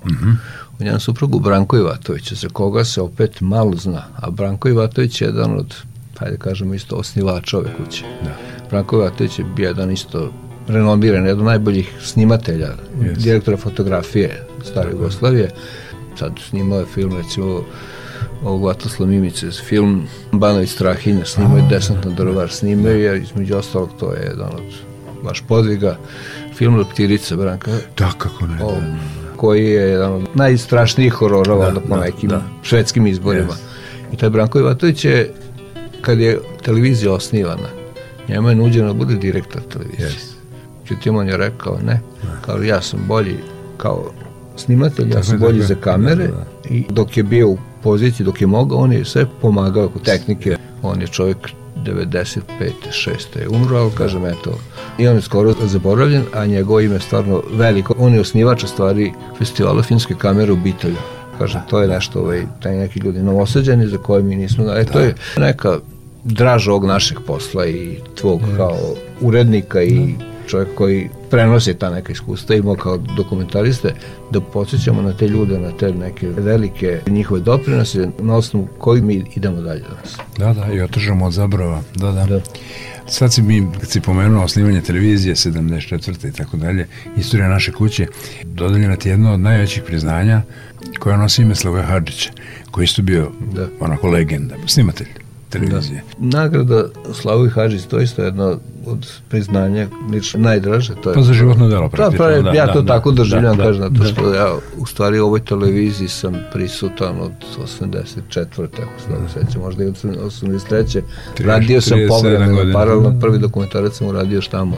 [0.05, 0.37] mm -hmm.
[0.81, 5.27] o njenom suprugu Branko Ivatovića, za koga se opet malo zna, a Branko Ivatović je
[5.27, 5.75] jedan od,
[6.19, 8.05] hajde kažemo isto, osnivača ove kuće.
[8.23, 8.37] Da.
[8.71, 10.33] Branko Ivatović je bio jedan isto
[10.69, 12.69] renomiran, jedan od najboljih snimatelja,
[12.99, 13.17] yes.
[13.17, 15.51] direktora fotografije stare Jugoslavije,
[16.19, 17.65] sad snimao je film, recimo,
[18.45, 23.89] ovog Vatosla Mimice, film Banović Strahinja, snimao je Desant na Drvar, snimao je, između ostalog,
[24.01, 24.75] to je jedan od
[25.25, 25.97] baš podviga,
[26.55, 27.71] film Leptirica Branka.
[27.99, 28.65] Da, kako ne.
[28.65, 28.75] O,
[29.37, 32.43] koji je jedan od najstrašnijih horora da, po da, nekim da.
[32.63, 33.53] švedskim izborima.
[33.53, 34.13] Yes.
[34.13, 35.35] I taj Branko Ivatović je,
[36.01, 37.69] kad je televizija osnivana,
[38.29, 40.09] njemu je nuđeno da bude direktor televizije.
[40.09, 40.33] Yes.
[40.89, 42.01] Čutim, on je rekao, ne,
[42.41, 43.37] kao ja sam bolji
[43.77, 44.11] kao
[44.57, 46.75] snimatelj, ja sam bolji za kamere da, da.
[46.75, 50.57] i dok je bio u poziciji, dok je mogao, on je sve pomagao kod tehnike.
[50.83, 51.37] On je čovjek
[51.85, 52.41] 95.
[52.91, 53.39] 6.
[53.41, 54.59] je umro, ali kažem, eto,
[54.99, 57.95] i on je skoro zaboravljen, a njegovo ime je stvarno veliko.
[57.99, 60.97] On je osnivač stvari festivala finske kamere u Bitelju.
[61.39, 65.01] Kažem, to je nešto, ovaj, taj neki ljudi novosađeni za koje mi nismo, e, to
[65.01, 65.79] je neka
[66.25, 68.57] draž ovog našeg posla i tvog yes.
[68.57, 68.79] kao
[69.21, 70.15] urednika i
[70.47, 73.95] čovjek koji prenosi ta neka iskustva, imao kao dokumentariste,
[74.31, 79.25] da podsjećamo na te ljude, na te neke velike njihove doprinose, na osnovu kojih mi
[79.37, 80.17] idemo dalje danas.
[80.39, 82.27] Da, da, i otežamo od zabrava, da, da.
[82.27, 82.41] da.
[83.07, 86.29] Sad si mi, kad si pomenuo osnivanje televizije, 74.
[86.29, 88.07] i tako dalje, istorija naše kuće,
[88.45, 90.43] dodaljena ti jedno od najvećih priznanja
[90.99, 92.31] koja nosi ime Slavoja Hadžića,
[92.71, 93.69] koji isto bio da.
[93.81, 95.22] onako legenda, snimatelj
[95.53, 96.03] televizije.
[96.19, 96.39] Da.
[96.39, 100.95] Nagrada Slavoj Hadžić, to isto jedno od priznanja lično najdraže.
[100.95, 102.27] To je pa za životno delo praktično.
[102.27, 104.37] Da, pa, ja da, to da, tako doživljam, da, kažem, zato što da.
[104.37, 107.33] ja u stvari u ovoj televiziji sam prisutan od
[107.79, 108.47] 84.
[108.55, 111.03] tako se da sećam, možda i od 83.
[111.39, 114.77] radio sam povremeno, paralelno, prvi dokumentarac sam uradio tamo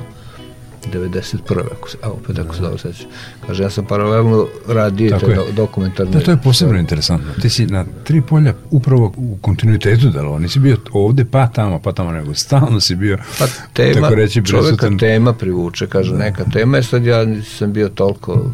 [0.92, 1.61] 91.
[1.73, 3.07] Ako se, a opet ako se dobro sećam.
[3.47, 6.12] Kaže, ja sam paralelno radio te do, dokumentarne...
[6.12, 7.33] Da, to je posebno interesantno.
[7.42, 10.38] Ti si na tri polja upravo u kontinuitetu delovao.
[10.38, 14.42] Nisi bio ovde pa tamo, pa tamo, nego stalno si bio, pa tema, tako reći,
[14.42, 14.77] prisutan.
[14.77, 16.18] Čoveka tema privuče, kaže, da.
[16.18, 18.51] neka tema sad ja nisam bio toliko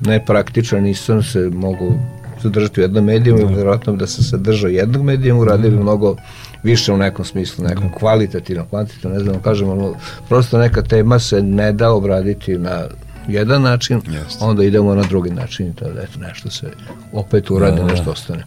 [0.00, 1.98] nepraktičan, nisam se mogu
[2.44, 3.54] zadržati u jednom medijumu, da.
[3.54, 5.82] vjerojatno da se držao jednog medijuma, uradio bi da.
[5.82, 6.16] mnogo
[6.62, 7.94] više u nekom smislu, nekom da.
[7.94, 9.94] kvalitativnom, kvantitativnom, ne znam, kažemo, ono,
[10.28, 12.84] prosto neka tema se ne da obraditi na
[13.28, 14.44] jedan način, Jeste.
[14.44, 16.66] onda idemo na drugi način i to da eto, nešto se
[17.12, 18.44] opet uradi, nešto ostane.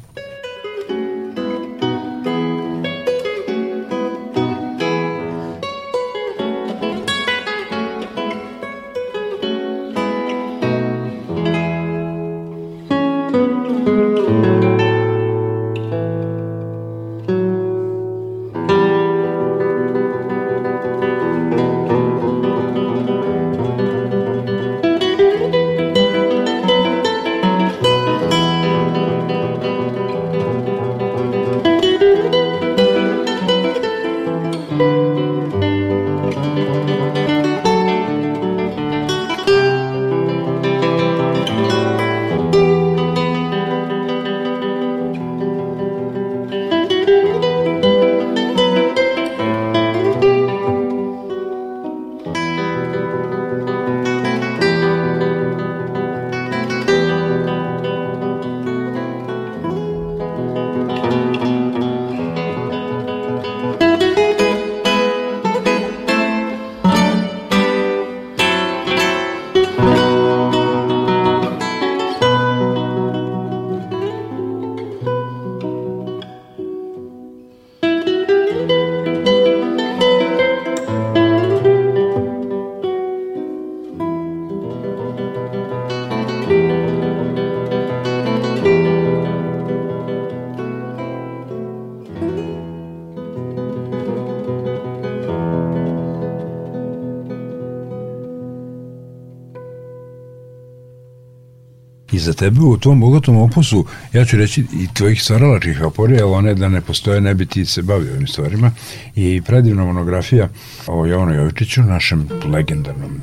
[102.27, 106.69] Za tebe u tom bogatom opusu, ja ću reći i tvojih stvaralačkih aporija, one da
[106.69, 108.71] ne postoje, ne bi ti se bavio ovim stvarima.
[109.15, 110.49] I predivna monografija
[110.87, 113.21] o Jovanu Jovičiću, našem legendarnom,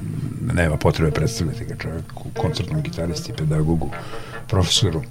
[0.55, 2.05] nema potrebe predstavljati ga čovjek,
[2.37, 3.91] koncertnom gitaristi, pedagogu,
[4.49, 5.03] profesoru,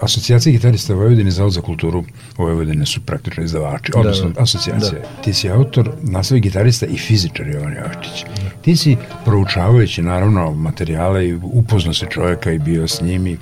[0.00, 2.04] Asocijacija gitarista Vojvodine Zavod za kulturu
[2.36, 4.92] Vojvodine su praktično izdavači, da, odnosno da, asocijacija.
[4.92, 5.22] Da.
[5.22, 8.24] Ti si autor, naslov gitarista i fizičar Jovan Jovičić.
[8.62, 13.38] Ti si proučavajući naravno materijale i upoznao se čovjeka i bio s njim i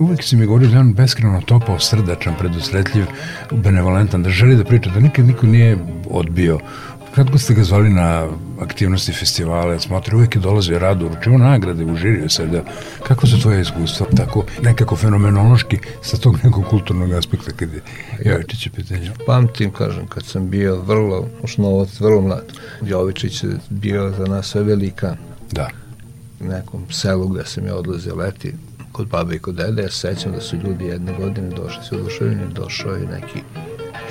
[0.00, 3.04] uvek si mi govorio da on beskreno topao, srdačan, predusretljiv,
[3.52, 5.78] benevolentan, da želi da priča, da nikad niko nije
[6.10, 6.58] odbio
[7.18, 8.28] God ste ga zvali na
[8.60, 12.62] aktivnosti festivale, smotri, uvijek je dolazio rado, uručivo nagrade, užirio se da,
[13.02, 17.82] kako su tvoje iskustva, tako nekako fenomenološki sa tog nekog kulturnog aspekta kad je
[18.24, 19.10] Jovičić je pitanje.
[19.26, 22.52] Pamtim, kažem, kad sam bio vrlo, novac, vrlo mlad,
[22.82, 25.16] Jovičić je bio za nas sve velika.
[25.52, 25.70] Da.
[26.40, 28.54] U nekom selu gde sam je odlazio leti,
[28.92, 32.54] kod babe i kod dede, ja sećam da su ljudi jedne godine došli su oduševljeni,
[32.54, 33.42] došao je neki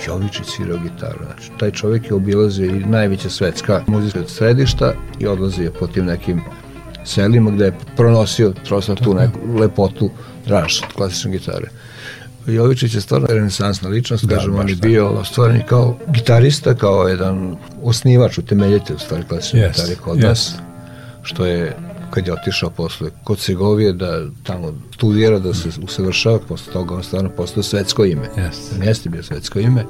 [0.08, 1.20] Jovičić svirao gitaru.
[1.26, 6.42] Znači, taj čovjek je obilazio i najveća svetska muzika središta i odlazio po tim nekim
[7.06, 10.10] selima gde je pronosio prosto tu neku lepotu
[10.46, 11.68] draž klasične gitare.
[12.48, 17.56] Jovičić je stvarno renesansna ličnost, da, kažem, on je bio stvarni kao gitarista, kao jedan
[17.84, 20.24] osnivač, utemeljitelj stvari klasične yes, gitare kod yes.
[20.24, 20.56] nas,
[21.22, 21.78] što je
[22.10, 27.04] kad je otišao posle kod Segovije da tamo studira, da se usavršava, posle toga on
[27.04, 28.30] stvarno postao svetsko ime.
[28.38, 28.86] Yes.
[28.88, 29.86] Jeste bio svetsko ime.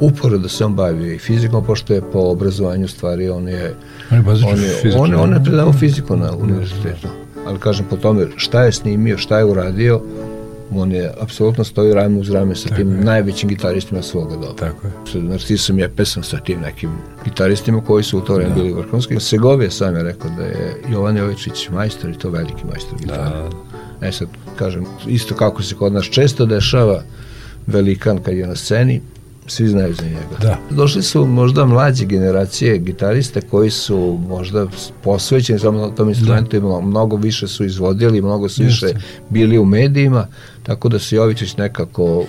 [0.00, 3.74] Uporo da se on bavio i fizikom, pošto je po obrazovanju stvari, on je...
[4.10, 7.08] On je, on je, on, on je predavao fiziku na univerzitetu.
[7.46, 10.00] Ali kažem po tome šta je snimio, šta je uradio,
[10.76, 13.04] on je apsolutno stoji rame uz rame sa Tako tim je.
[13.04, 14.54] najvećim gitaristima svoga doba.
[14.56, 14.92] Tako je.
[15.12, 16.90] Sa Narcisom je pesam sa tim nekim
[17.24, 18.54] gitaristima koji su u to vreme da.
[18.54, 19.20] bili vrhunski.
[19.20, 23.30] Segovije sam je rekao da je Jovan Jovičić majstor i to veliki majstor gitara.
[24.00, 24.08] Da.
[24.08, 27.02] E sad, kažem, isto kako se kod nas često dešava
[27.66, 29.00] velikan kad je na sceni,
[29.46, 30.36] svi znaju za njega.
[30.42, 30.58] Da.
[30.70, 34.66] Došli su možda mlađe generacije gitariste koji su možda
[35.02, 36.80] posvećeni samo tom instrumentu da.
[36.80, 38.86] mnogo više su izvodili, mnogo su Jeste.
[38.86, 40.26] više bili u medijima,
[40.62, 42.24] tako da se Jovičić nekako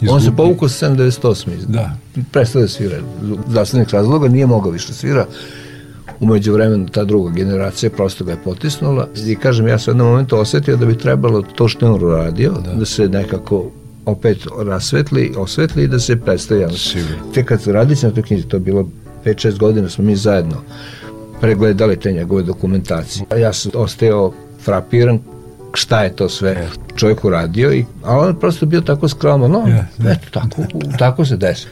[0.00, 0.12] Izgubi.
[0.12, 1.48] On se povukao sa 78.
[1.66, 1.96] Da.
[2.32, 2.96] Prestao da svira.
[3.48, 5.26] Zdravstvenih razloga nije mogao više svira.
[6.20, 10.08] Umeđu vremenu ta druga generacija prosto ga je potisnula i kažem ja sam u jednom
[10.08, 13.70] momentu osetio da bi trebalo to što je on uradio, da, da se nekako
[14.06, 16.96] opet rasvetli, osvetli i da se predstavi javnost.
[17.34, 18.88] Te kad radić na toj knjizi, to je bilo
[19.24, 20.56] 5-6 godina smo mi zajedno
[21.40, 23.26] pregledali te njegove dokumentacije.
[23.40, 24.32] Ja sam ostao
[24.64, 25.18] frapiran
[25.72, 26.96] šta je to sve yes.
[26.96, 30.62] čovjek uradio, i, a on prosto bio tako skroman, no, yes, eto, tako,
[30.98, 31.66] tako se desi.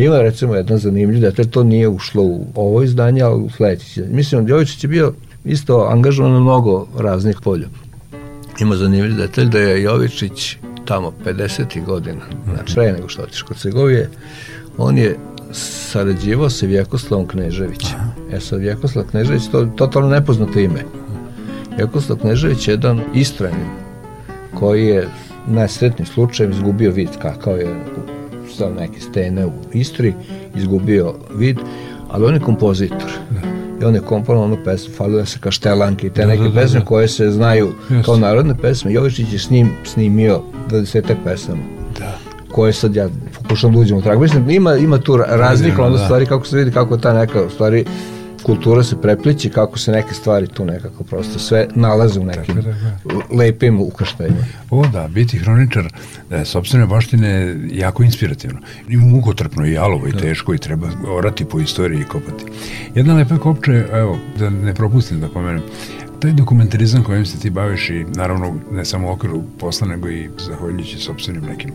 [0.00, 4.02] Ima recimo jedna zanimljiva detalj, to nije ušlo u ovo izdanje, ali u sledeći.
[4.10, 5.12] Mislim, Jovičić je bio
[5.44, 7.66] isto angažovan na mnogo raznih polja.
[8.60, 11.84] Ima zanimljiv detalj da je Jovičić tamo 50.
[11.84, 12.20] godina,
[12.52, 14.10] znači pre nego što otiš kod Segovije,
[14.78, 15.18] on je
[15.52, 17.98] sarađivao sa Vjekoslavom Kneževićem.
[18.32, 20.84] E sad, Vjekoslav Knežević, to je totalno nepoznato ime.
[21.76, 23.68] Vjekoslav Knežević je jedan istranin
[24.54, 25.08] koji je
[25.46, 27.84] najsretnim slučajem izgubio vid kakao je
[28.56, 30.14] sa neke stene u Istri,
[30.54, 31.58] izgubio vid,
[32.10, 33.10] ali on je kompozitor.
[33.30, 33.40] Da.
[33.80, 36.60] I on je komponovao onu pesmu, falile se kaštelanke i te da, neke da, da,
[36.60, 36.84] pesme da.
[36.86, 38.04] koje se znaju Just.
[38.04, 38.92] kao narodne pesme.
[38.92, 41.62] Jovičić je s njim snimio 20 pesama.
[41.98, 42.18] Da
[42.50, 43.08] koje sad ja
[43.42, 44.20] pokušam da uđem u trag.
[44.20, 46.04] Mislim, ima, ima tu razlika, onda da.
[46.04, 47.84] stvari kako se vidi kako ta neka stvari
[48.50, 52.68] kultura se prepliče, kako se neke stvari tu nekako prosto sve nalaze u nekim tako,
[53.02, 53.34] tako.
[53.36, 54.44] lepim ukrštenjima.
[54.70, 55.92] O da, biti hroničar
[56.30, 58.58] e, sobstvene baštine je jako inspirativno.
[58.88, 60.18] I mukotrpno i jalovo i da.
[60.18, 62.44] teško i treba orati po istoriji i kopati.
[62.94, 65.62] Jedna lepa kopče, evo, da ne propustim da pomenem,
[66.20, 70.28] taj dokumentarizam kojim se ti baviš i naravno ne samo u okviru posla nego i
[70.38, 71.70] zahvaljujući sobstvenim nekim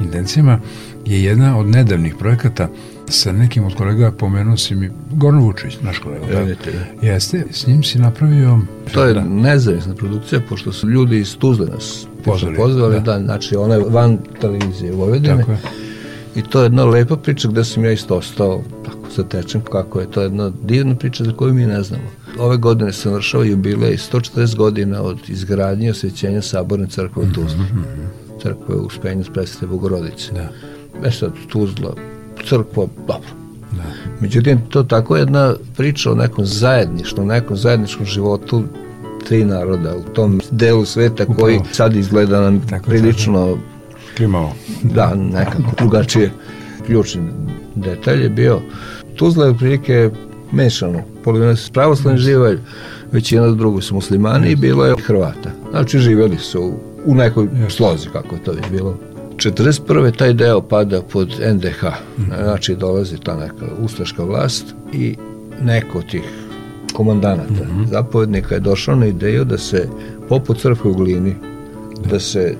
[0.00, 0.60] intencijama
[1.06, 2.68] je jedna od nedavnih projekata
[3.10, 6.26] sa nekim od kolega pomenuo si mi Goran Vučić, naš kolega.
[6.26, 6.38] Da?
[6.38, 6.74] Reditelj.
[7.02, 8.58] Jeste, s njim si napravio...
[8.92, 9.24] To je da.
[9.24, 12.56] nezavisna produkcija, pošto su ljudi iz Tuzle nas pozvali.
[12.56, 13.00] pozvali da.
[13.00, 13.24] da.
[13.24, 15.36] znači ona je van televizije Vojvodine.
[15.36, 15.58] Tako je.
[16.36, 20.10] I to je jedna lepa priča gde sam ja isto ostao tako zatečen kako je
[20.10, 22.04] to jedna divna priča za koju mi ne znamo.
[22.38, 27.58] Ove godine se navršava jubilej 140 godina od izgradnje i osvećenja Saborne crkve u Tuzli.
[27.58, 28.42] Mm -hmm.
[28.42, 30.32] Crkve u Spenju Presvete Bogorodice.
[30.32, 30.48] Da.
[31.08, 31.94] E sad, Tuzla,
[32.48, 33.28] crkva, dobro.
[33.72, 33.82] Da.
[34.20, 38.64] Međutim, to tako jedna priča o nekom zajedništvu, nekom zajedničkom životu
[39.28, 41.40] tri naroda u tom delu sveta Upravo.
[41.40, 43.58] koji sad izgleda nam tako, prilično tako.
[44.16, 44.52] klimao.
[44.82, 46.30] Da, nekako drugačije.
[46.86, 47.22] Ključni
[47.74, 48.60] detalj je bio
[49.20, 50.10] Tuzla je prilike
[50.52, 51.02] mešano.
[51.24, 52.58] Polovina se pravoslavni živelj,
[53.12, 55.50] većina drugo su muslimani i bilo je Hrvata.
[55.70, 56.72] Znači živjeli su
[57.04, 58.98] u nekoj slozi, kako je to već bilo.
[59.40, 60.16] 41.
[60.16, 61.84] taj deo pada pod NDH,
[62.42, 65.16] znači dolazi ta neka ustaška vlast i
[65.62, 66.22] neko tih
[66.92, 67.86] komandanata, mm -hmm.
[67.86, 69.88] zapovednika je došao na ideju da se
[70.28, 71.34] poput crkve u glini,
[72.10, 72.54] da se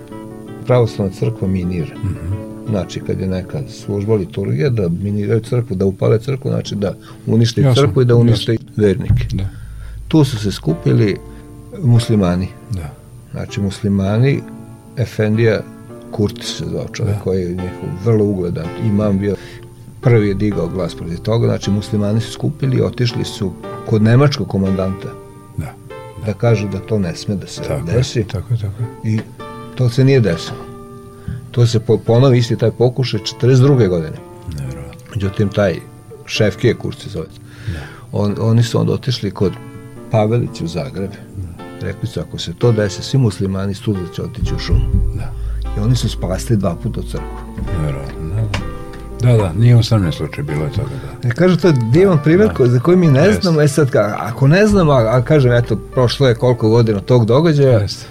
[0.67, 1.95] pravoslavna crkva minira.
[1.97, 2.71] Mm -hmm.
[2.71, 6.95] znači kad je neka služba liturgija, da miniraju crkvu, da upale crkvu, znači da
[7.27, 9.27] unište Jasno, crkvu i da unište vernike.
[9.33, 9.49] Da.
[10.09, 11.17] Tu su se skupili
[11.83, 12.95] muslimani, Da.
[13.33, 14.41] znači muslimani,
[14.97, 15.63] Efendija
[16.11, 17.23] Kurti se zvao čovjek Da.
[17.23, 19.37] koji je njihov vrlo ugledan imam bio
[20.01, 23.53] prvi je digao glas protiv toga, znači muslimani su skupili i otišli su
[23.87, 25.09] kod nemačkog komandanta
[25.57, 25.75] Da.
[26.27, 29.13] da kažu da to ne sme da se Tako je, desi tako je, tako je.
[29.15, 29.21] i
[29.75, 30.59] to se nije desilo.
[31.51, 33.89] To se po, ponovi isti taj pokušaj 42.
[33.89, 34.17] godine.
[34.59, 35.01] Nevjerovatno.
[35.15, 35.75] Međutim, taj
[36.27, 37.27] šefke kurs se zove.
[38.13, 39.53] On, oni su onda otišli kod
[40.11, 41.11] Pavelića u Zagreb.
[41.81, 44.81] Rekli su, ako se to desi, svi muslimani Tuzla će otići u šumu.
[45.17, 45.33] Da.
[45.77, 47.27] I oni su spasli dva puta crkvu.
[47.73, 48.49] Nevjerovatno, da, da.
[49.23, 50.89] Da, da, nije usamljen slučaj, bilo je toga,
[51.23, 51.29] da.
[51.29, 52.67] E, kažu, to je divan primjer Da.
[52.67, 53.41] za koji mi ne Jeste.
[53.43, 53.61] znamo.
[53.61, 57.25] E sad, ka, ako ne znamo, a, a kažem, eto, prošlo je koliko godina tog
[57.27, 58.07] događaja, Jeste.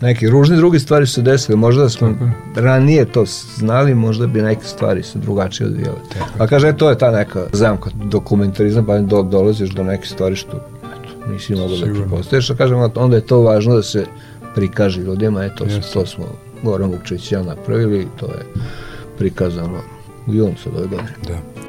[0.00, 2.32] neke ružne druge stvari su desile, možda da smo Tako je.
[2.56, 3.24] ranije to
[3.56, 5.98] znali, možda bi neke stvari se drugačije odvijale.
[6.38, 10.36] A kaže, e, to je ta neka zamka, dokumentarizam, pa do, dolaziš do neke stvari
[10.36, 14.04] što eto, nisi mogao da prepostaviš, a kažem, onda je to važno da se
[14.54, 16.24] prikaže ljudima, eto, to smo
[16.62, 18.46] Goran Vukčević ja napravili, to je
[19.18, 19.80] prikazano
[20.26, 20.54] u junu
[20.86, 21.14] godine.
[21.28, 21.61] Da.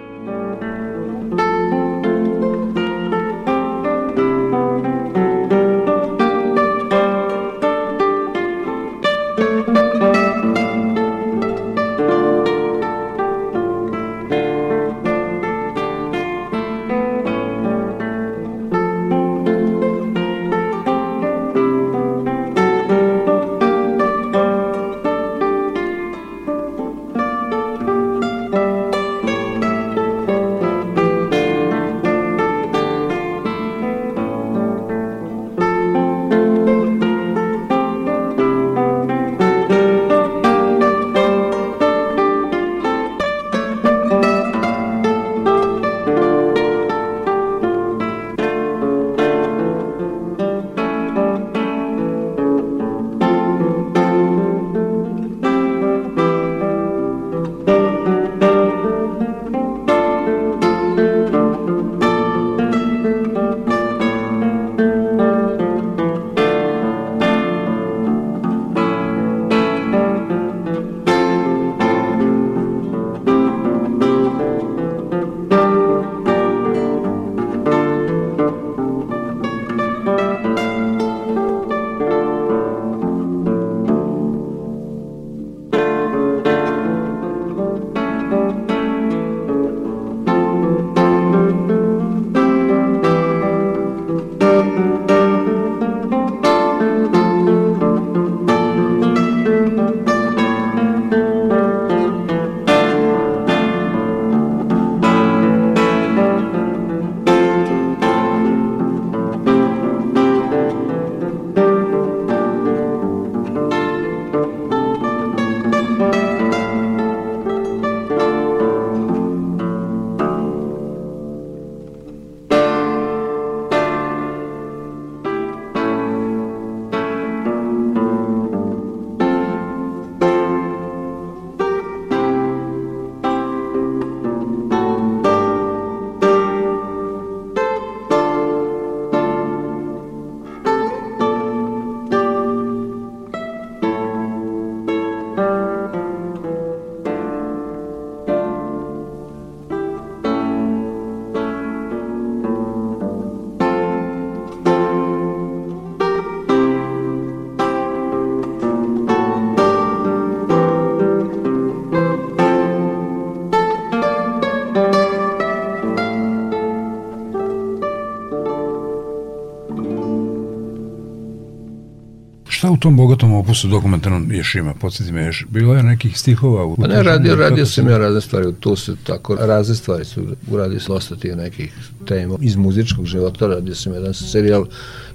[172.83, 174.73] Tom bogatom opusu dokumentarnom još ima?
[174.73, 176.65] Podsjeti me još, bilo je nekih stihova?
[176.65, 180.21] U Pa ne, radio, radio sam ja razne stvari, tu se tako, razne stvari su,
[180.51, 181.73] uradio sam dosta tih nekih
[182.07, 184.65] tema iz muzičkog života, radio sam jedan serijal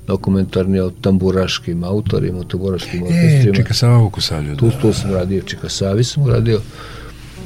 [0.06, 3.54] dokumentarni o tamburaškim autorima, o tamburaškim E, orkestrima.
[3.54, 4.56] Čika Sava u Kusalju.
[4.56, 6.60] Tu, tu sam radio, Čika Savi sam uradio,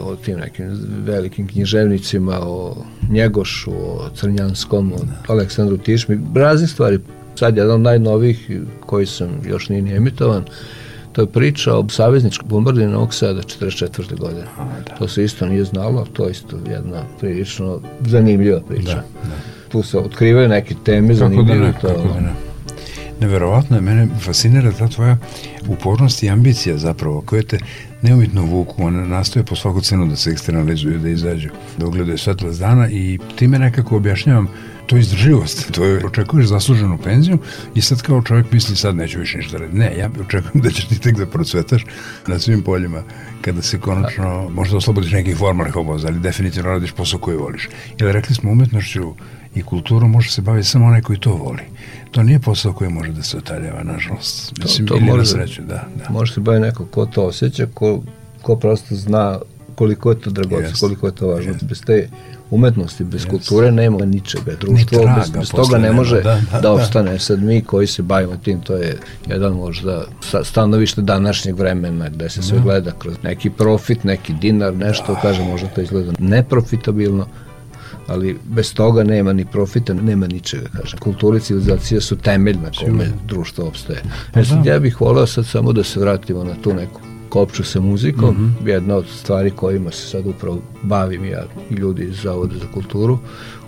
[0.00, 7.00] o tim nekim velikim književnicima, o Njegošu, o Crnjanskom, o Aleksandru Tišmi, razne stvari.
[7.34, 10.44] Sad jedan od najnovijih koji sam još nije ni emitovan,
[11.12, 14.18] to je priča o savezničkom bombardiranju Novog Sada 44.
[14.18, 14.44] godine.
[14.98, 18.94] To se isto nije znalo, to je isto jedna prilično zanimljiva priča.
[18.94, 19.36] Da, da.
[19.68, 21.66] Tu se otkrivaju neke teme Kako da zanimljive.
[21.66, 22.51] ne, to, kako da ne.
[23.22, 25.16] Neverovatno je, mene fascinira ta tvoja
[25.68, 27.58] upornost i ambicija zapravo, koja te
[28.02, 31.48] neumitno vuku, on nastoje po svaku cenu da se eksternalizuju, da izađu,
[31.78, 34.48] da ugledaju svetlost dana i time nekako objašnjavam
[34.86, 37.38] to izdrživost, to je, očekuješ zasluženu penziju
[37.74, 39.78] i sad kao čovjek misli sad neću više ništa raditi.
[39.78, 41.84] Ne, ja očekujem da ćeš ti tek da procvetaš
[42.26, 43.02] na svim poljima
[43.40, 47.68] kada se konačno možda oslobodiš nekih formalnih obaveza, ali definitivno radiš posao koji voliš.
[47.98, 49.14] Jer rekli smo umetnošću
[49.54, 51.62] i kulturom može se baviti samo onaj koji to voli.
[52.10, 54.52] To nije posao koji može da se otaljava, nažalost.
[54.62, 55.86] Mislim, to, to može, na sreću, da.
[55.96, 56.10] da.
[56.10, 58.02] Može se baviti neko ko to osjeća, ko,
[58.42, 59.38] ko prosto zna
[59.74, 61.52] koliko je to dragoci, koliko je to važno.
[61.52, 61.64] Yes.
[61.64, 62.08] Bez te
[62.50, 63.30] umetnosti, bez yes.
[63.30, 64.52] kulture nema ničega.
[64.60, 67.12] Društvo traga, bez, bez toga ne može da, da, da opstane.
[67.12, 67.18] Da.
[67.18, 70.04] Sad mi koji se bavimo tim, to je jedan možda
[70.42, 72.64] stanovište današnjeg vremena gde se sve da.
[72.64, 75.20] gleda kroz neki profit, neki dinar, nešto, da.
[75.20, 77.26] kaže, možda to izgleda neprofitabilno,
[78.06, 80.98] ali bez toga nema ni profita, nema ničega, kažem.
[80.98, 84.02] Kultura i civilizacija su temelj na kome društvo opstaje.
[84.32, 84.70] Pa sad, da.
[84.70, 88.56] ja bih voleo sad samo da se vratimo na tu neku kopču sa muzikom, mm
[88.62, 88.68] -hmm.
[88.68, 93.18] jedna od stvari kojima se sad upravo bavim ja i ljudi iz Zavoda za kulturu.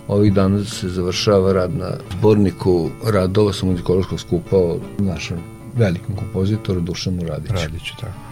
[0.07, 5.37] Ovih dana se završava rad na zborniku radova sa muzikološkog skupa o našem
[5.75, 7.53] velikom kompozitoru Dušanu Radiću.
[7.53, 8.24] Radiću, tako.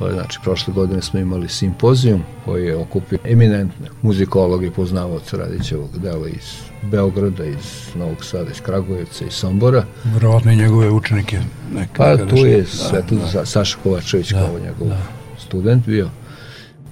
[0.00, 5.36] To je, znači, prošle godine smo imali simpozijum koji je okupio eminentne muzikologe i poznavaoce
[5.36, 9.84] Radićevog dela iz Beograda, iz Novog Sada, iz Kragujevca, iz Sombora.
[10.04, 11.38] Vjerovatno i njegove učenike.
[11.74, 13.46] Neke, pa tu je da, da.
[13.46, 15.02] Saša Kovačević da, kao njegov da.
[15.38, 16.10] student bio.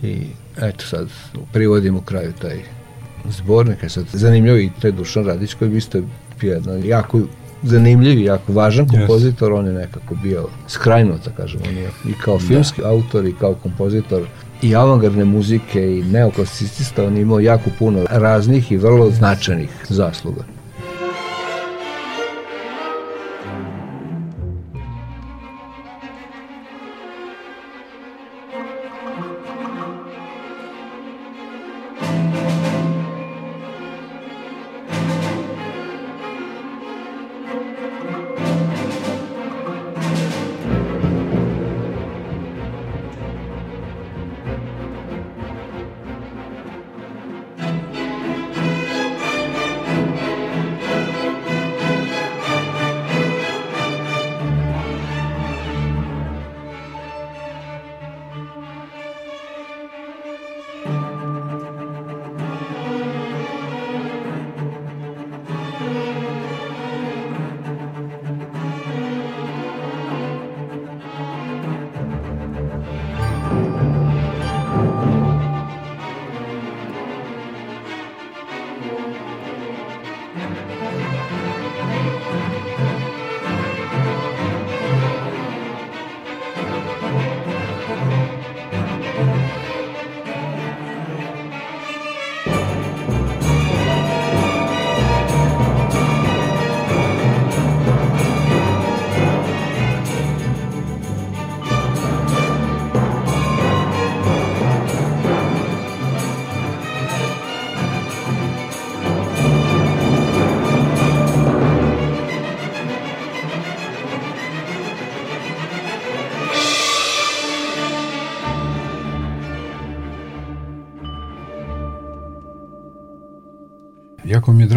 [0.02, 0.22] I
[0.62, 1.09] eto sad,
[1.52, 2.61] privodimo kraju taj
[3.28, 3.78] zbornik.
[3.88, 6.02] Sad, zanimljivo i taj Dušan Radić koji bi isto
[6.42, 7.20] jedna jako
[7.62, 9.59] zanimljiv i jako važan kompozitor, yes.
[9.59, 12.44] on je nekako bio skrajno, da kažem, on je i kao da.
[12.44, 12.88] filmski da.
[12.88, 14.26] autor i kao kompozitor
[14.62, 20.57] i avangardne muzike i neoklasicista, on je imao jako puno raznih i vrlo značajnih zasluga.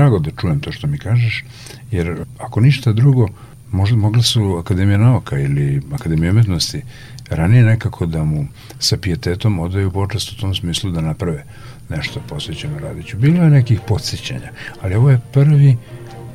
[0.01, 1.43] Drago da čujem to što mi kažeš,
[1.91, 3.27] jer ako ništa drugo,
[3.71, 6.81] možda mogla su Akademija nauka ili Akademija umetnosti
[7.29, 8.45] ranije nekako da mu
[8.79, 11.43] sa pijetetom odaju počast u tom smislu da naprave
[11.89, 13.17] nešto posvećeno Radiću.
[13.17, 15.77] Bilo je nekih podsjećanja, ali ovo je prvi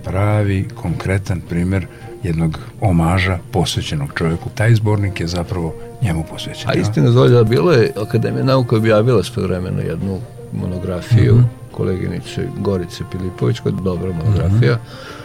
[0.04, 1.86] pravi, konkretan primer
[2.22, 4.50] jednog omaža posvećenog čovjeku.
[4.54, 6.70] Taj zbornik je zapravo njemu posvećen.
[6.70, 10.20] A istina zvolja, bilo je Akademija nauka objavila svojevremeno jednu
[10.52, 14.74] monografiju mm -hmm koleginice Gorice Pilipović, koja je dobra monografija.
[14.74, 15.16] Mm -hmm.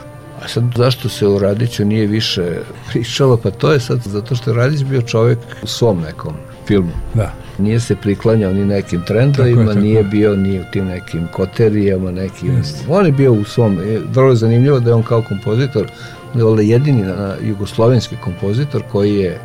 [0.41, 2.57] A sad zašto se o Radiću nije više
[2.89, 3.37] pričalo?
[3.37, 6.33] Pa to je sad zato što je Radić bio čovjek u svom nekom
[6.67, 6.91] filmu.
[7.13, 7.33] Da.
[7.57, 12.11] Nije se priklanjao ni nekim trendovima, tako je, nije bio ni u tim nekim koterijama,
[12.11, 12.57] nekim...
[12.57, 12.85] Jest.
[12.89, 13.79] On je bio u svom...
[14.13, 15.87] Vrlo je zanimljivo da je on kao kompozitor,
[16.43, 19.39] on je jedini na, jugoslovenski kompozitor koji je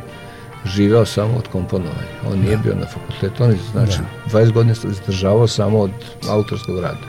[0.65, 2.07] živeo samo od komponovanja.
[2.31, 2.63] On nije da.
[2.63, 3.99] bio na fakultetu, on je znači
[4.31, 4.39] da.
[4.39, 5.91] 20 godina se izdržavao samo od
[6.29, 7.07] autorskog rada.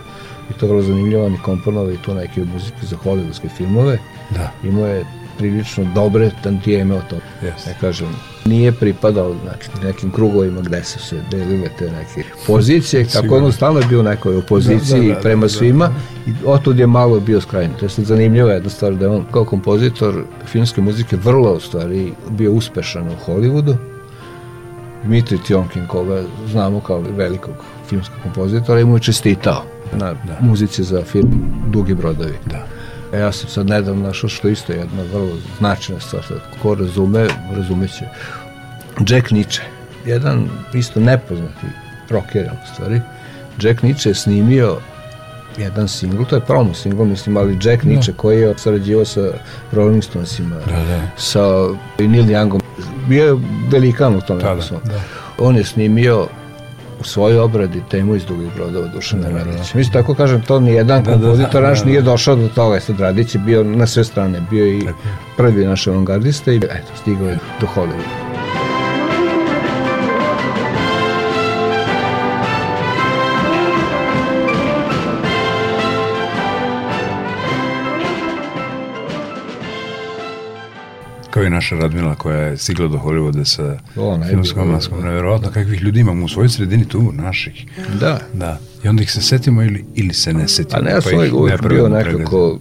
[0.51, 3.99] I to je vrlo zanimljivo, on je komponovao i tu neke muzike za hollywoodske filmove.
[4.31, 4.51] Da.
[4.65, 5.05] Imao je
[5.39, 7.23] prilično dobre tantijeme o tome.
[7.43, 7.67] Yes.
[7.67, 8.09] Ne kažem,
[8.45, 13.81] nije pripadao znači, nekim krugovima gde su se delile te neke pozicije, kako on stalno
[13.81, 15.91] je bio u nekoj opoziciji da, da, da, prema da, svima
[16.27, 17.75] i otud je malo bio skrajno.
[17.79, 21.61] To je sad zanimljivo jedna stvar da je on kao kompozitor filmske muzike vrlo u
[21.61, 23.77] stvari bio uspešan u Hollywoodu
[25.05, 27.55] Dmitri Tionkin, koga znamo kao velikog
[27.89, 30.39] filmskog kompozitora, i mu je čestitao na da.
[30.41, 31.31] muzici za film
[31.67, 32.35] Dugi brodovi.
[32.47, 32.67] Da.
[33.13, 36.23] E, ja sam sad nedavno našao što isto je jedna vrlo značajna stvar.
[36.63, 38.05] Ko razume, razumeće.
[39.09, 39.63] Jack Nietzsche,
[40.07, 41.67] jedan isto nepoznati
[42.09, 43.01] rocker, u stvari.
[43.63, 44.79] Jack Nietzsche je snimio
[45.59, 47.89] jedan singl, to je promo singl, mislim, ali Jack da.
[47.89, 49.21] Nietzsche koji je sarađivao sa
[49.73, 51.01] Rolling Stonesima, da, da.
[51.17, 51.41] sa
[51.99, 52.61] Neil Youngom,
[53.09, 53.37] bio je
[53.71, 54.43] velikan u tome.
[54.43, 55.01] Da, da, da.
[55.39, 56.29] On je snimio
[57.01, 59.79] u svojoj obradi temu iz Dugih brodova Dušana da, da, Radića.
[59.79, 62.81] Mislim, tako kažem, to ni jedan da, kompozitor da, da, naš nije došao do toga.
[62.81, 64.83] Sad Radić je bio na sve strane, bio i
[65.37, 68.28] prvi naš avangardista i eto, stigao je do Hollywooda.
[81.39, 83.79] Kao i naša Radmila koja je stigla do Hollywooda sa
[84.31, 85.03] filmskom maskom.
[85.03, 87.67] Nevjerojatno kakvih ljudi imamo u svojoj sredini tu, naših.
[88.01, 88.19] Da.
[88.33, 88.59] Da.
[88.85, 90.81] I onda ih se setimo ili, ili se ne setimo.
[90.81, 92.59] A ne, ja sam uvijek uvijek bio nekako,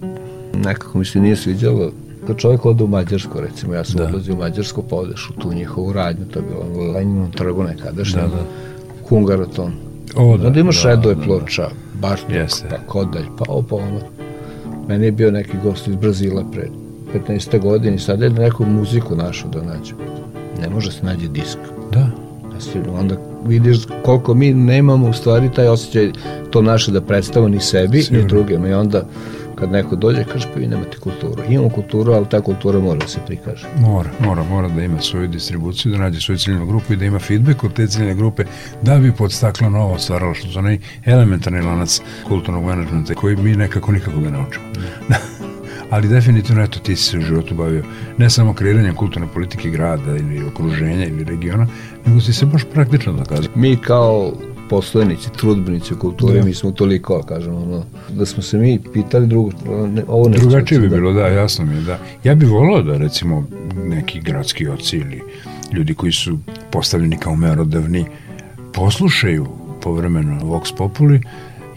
[0.54, 1.92] nekako mi se nije sviđalo
[2.26, 4.04] kad čovjek ode u Mađarsku, recimo, ja sam da.
[4.04, 7.62] odlazio u Mađarsku, pa odeš u tu njihovu radnju, to je bilo na Leninom trgu
[7.62, 8.42] nekadašnjem, da, da.
[9.08, 9.72] Hungaraton.
[10.16, 11.70] O, da, onda imaš da, redove da, ploča, da.
[12.00, 12.26] Bartok,
[12.70, 14.00] pa Kodalj, pa ovo, pa ono.
[14.88, 16.68] Meni je bio neki gost iz Brazila pre
[17.14, 17.60] 15.
[17.60, 19.94] godini, sada je neku muziku našu da nađe.
[20.60, 21.58] Ne može se nađe disk.
[21.92, 22.10] Da.
[22.98, 26.12] Onda vidiš koliko mi nemamo u stvari taj osjećaj
[26.50, 28.22] to naše da predstavimo ni sebi, Sigurno.
[28.22, 28.68] ni drugima.
[28.68, 29.04] I onda
[29.54, 31.42] kad neko dođe, kaže pa vi nemate kulturu.
[31.48, 33.66] Imamo kulturu, ali ta kultura mora da se prikaže.
[33.80, 37.18] Mora, mora, mora da ima svoju distribuciju, da nađe svoju ciljnu grupu i da ima
[37.18, 38.44] feedback od te ciljne grupe
[38.82, 43.92] da bi podstaklo novo stvaralo što je onaj elementarni lanac kulturnog menadžmenta koji mi nekako
[43.92, 44.64] nikako da naučimo.
[45.90, 47.84] Ali definitivno eto ti si se u životu bavio
[48.18, 51.66] ne samo kreiranjem kulturne politike grada ili okruženja ili regiona,
[52.06, 53.52] nego si se baš praktično dokazao.
[53.54, 54.32] Mi kao
[54.70, 56.44] poslanici, trudbenici kulture, da.
[56.44, 59.50] mi smo toliko, kažem, ono, da smo se mi pitali drugo,
[60.08, 60.96] ovo ne Drugačije bi da.
[60.96, 61.98] bilo, da, jasno mi je, da.
[62.24, 63.44] Ja bih volao da, recimo,
[63.84, 65.22] neki gradski oci ili
[65.72, 66.38] ljudi koji su
[66.70, 68.06] postavljeni kao merodavni
[68.72, 69.46] poslušaju
[69.82, 71.20] povremeno Vox Populi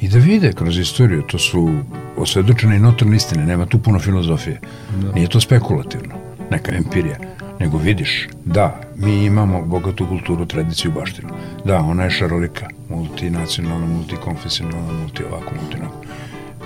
[0.02, 1.70] i da vide kroz istoriju, to su
[2.18, 4.60] osvedočene i notorne istine, nema tu puno filozofije.
[5.02, 5.12] Da.
[5.12, 6.16] Nije to spekulativno,
[6.52, 7.18] neka empirija,
[7.60, 11.30] nego vidiš, da, mi imamo bogatu kulturu, tradiciju, baštinu.
[11.66, 16.02] Da, ona je šarolika, multinacionalna, multikonfesionalna, multi ovako, multi onako.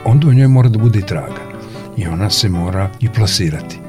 [0.06, 1.42] Onda u njoj mora da bude i traga.
[1.98, 3.85] I ona se mora i plasirati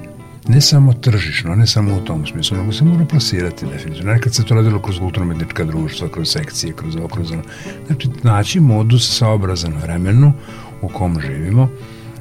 [0.49, 4.13] ne samo tržišno, ne samo u tom smislu, nego se mora plasirati definitivno.
[4.13, 7.33] Nekad se to radilo kroz kulturno-mednička društva, kroz sekcije, kroz ovo, kroz.
[7.87, 10.33] Znači, naći modus saobrazan vremenu
[10.83, 11.69] u kom živimo,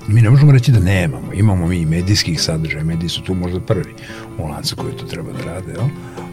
[0.07, 1.33] mi ne možemo reći da nemamo.
[1.33, 3.93] Imamo mi medijskih sadržaja, mediji su tu možda prvi
[4.37, 5.87] u lancu koji to treba da rade, jel?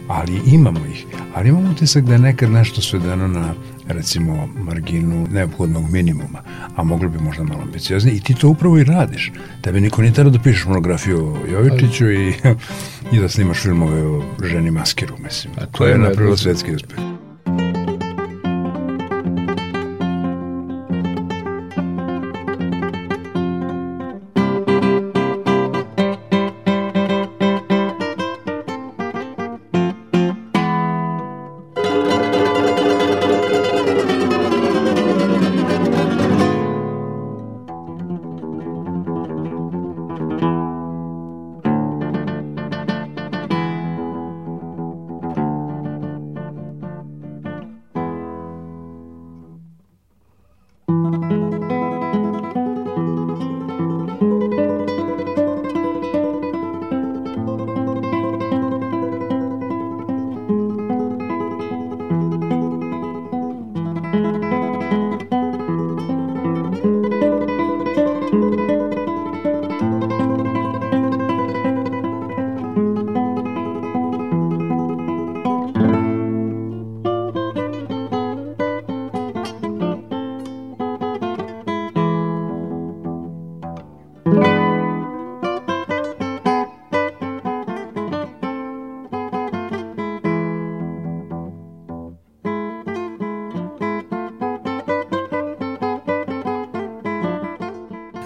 [0.07, 1.05] ali imamo ih.
[1.35, 3.53] Ali imamo utisak da je nekad nešto svedeno na
[3.87, 6.41] recimo marginu neophodnog minimuma,
[6.75, 9.31] a moglo bi možda malo ambicioznije i ti to upravo i radiš.
[9.61, 12.33] Tebe niko nije tada da pišeš monografiju o Jovičiću i,
[13.13, 15.53] i da snimaš filmove o ženi maskiru, mislim.
[15.57, 17.12] A to je, je napravilo svetski uspeh.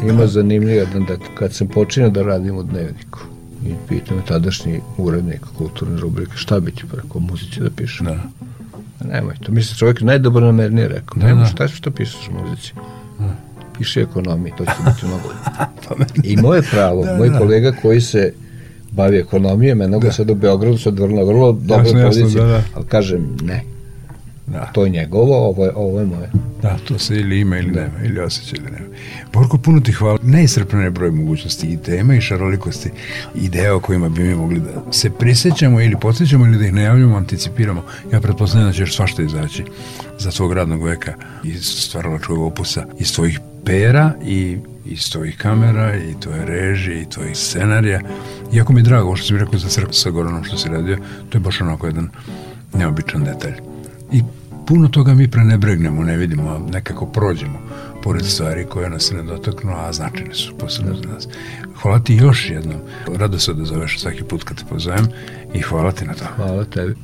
[0.09, 3.19] Ima zanimljivo jedan da kad sam počinio da radim u dnevniku
[3.65, 8.05] i pitam tadašnji urednik kulturne rubrike šta bi ti preko muzici da pišem.
[8.05, 8.17] Da.
[9.05, 9.51] Nemoj to.
[9.51, 11.19] Mislim, čovjek najdobro namernije rekao.
[11.19, 11.49] Da, Nemoj, da.
[11.49, 12.73] šta, što pišeš muzici?
[13.19, 13.35] Da.
[13.77, 15.29] Piši ekonomiji, to će biti mnogo.
[16.31, 17.37] I moje pravo, da, moj da.
[17.37, 18.33] kolega koji se
[18.91, 22.63] bavi ekonomijom, eno ga sad u Beogradu sad vrlo, vrlo dobre pozicije, da, da.
[22.75, 23.63] ali kažem ne.
[24.47, 24.65] Da.
[24.73, 26.29] To je njegovo, ovo je, ovo je moje.
[26.61, 27.81] Da, to se ili ima ili da.
[27.81, 28.56] nema, ili osjeća.
[29.37, 30.17] Borko, puno ti hvala.
[30.23, 32.91] Neisrpno je broj mogućnosti i tema i šarolikosti
[33.35, 37.17] ideja o kojima bi mi mogli da se prisjećamo ili podsjećamo ili da ih najavljamo,
[37.17, 37.83] anticipiramo.
[38.13, 39.63] Ja pretpostavljam da ćeš svašta izaći
[40.19, 41.13] za tvog radnog veka
[41.43, 47.37] iz stvaralačkog opusa, iz tvojih pera i iz tvojih kamera i tvoje režije i tvojih
[47.37, 48.01] scenarija.
[48.53, 50.97] Iako mi je drago, što si mi rekao za crkvu sa Goranom što si radio,
[51.29, 52.09] to je baš onako jedan
[52.73, 53.53] neobičan detalj.
[54.11, 54.21] I
[54.67, 57.59] puno toga mi prenebregnemo, ne vidimo, nekako prođemo
[58.03, 61.27] pored stvari koje nas ne dotaknu, a značajne su posebno za nas.
[61.81, 62.79] Hvala ti još jednom.
[63.15, 65.07] Rado se da zoveš svaki put kad te pozovem
[65.53, 66.25] i hvala ti na to.
[66.35, 66.95] Hvala tebi.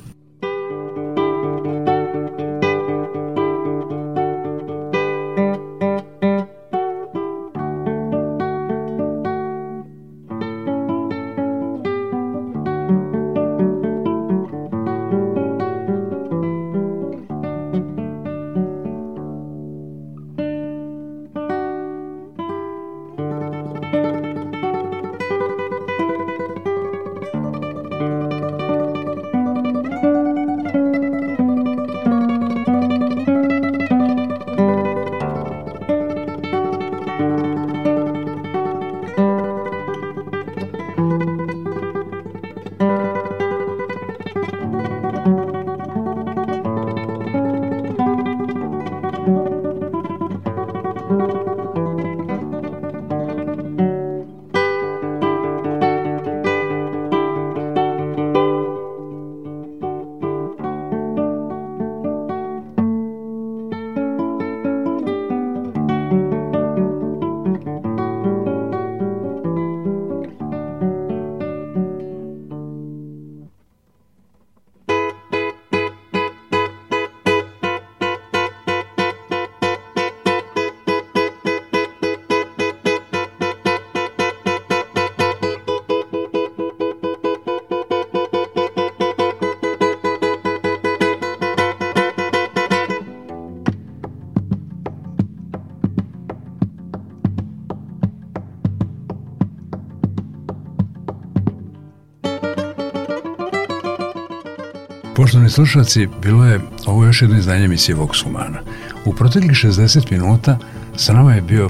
[105.54, 108.60] Slušalci, bilo je ovo još jedno izdanje emisije Vox Humana.
[109.06, 110.58] U proteklih 60 minuta
[110.96, 111.70] sa nama je bio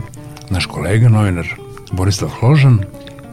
[0.50, 1.48] naš kolega, novinar
[1.92, 2.80] Borislav Hložan.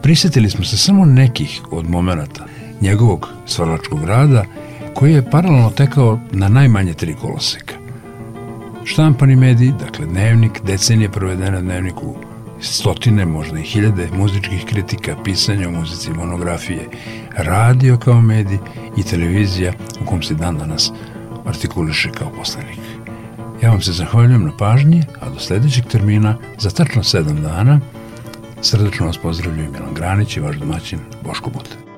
[0.01, 2.45] Prisjetili smo se samo nekih od momenta
[2.81, 4.45] njegovog stvarlačkog rada
[4.93, 7.75] koji je paralelno tekao na najmanje tri koloseka.
[8.85, 12.15] Štampani mediji, dakle dnevnik, decenije provedene na dnevniku
[12.61, 16.87] stotine, možda i hiljade muzičkih kritika, pisanja o muzici, monografije,
[17.37, 18.57] radio kao medij
[18.97, 20.91] i televizija u kom se dan danas
[21.45, 22.79] artikuliše kao poslanik.
[23.61, 27.79] Ja vam se zahvaljujem na pažnji, a do sledećeg termina, za tačno sedam dana,
[28.61, 31.90] srdečno vas pozdravljaju Milan Granić i vaš domaćin Boško Buta.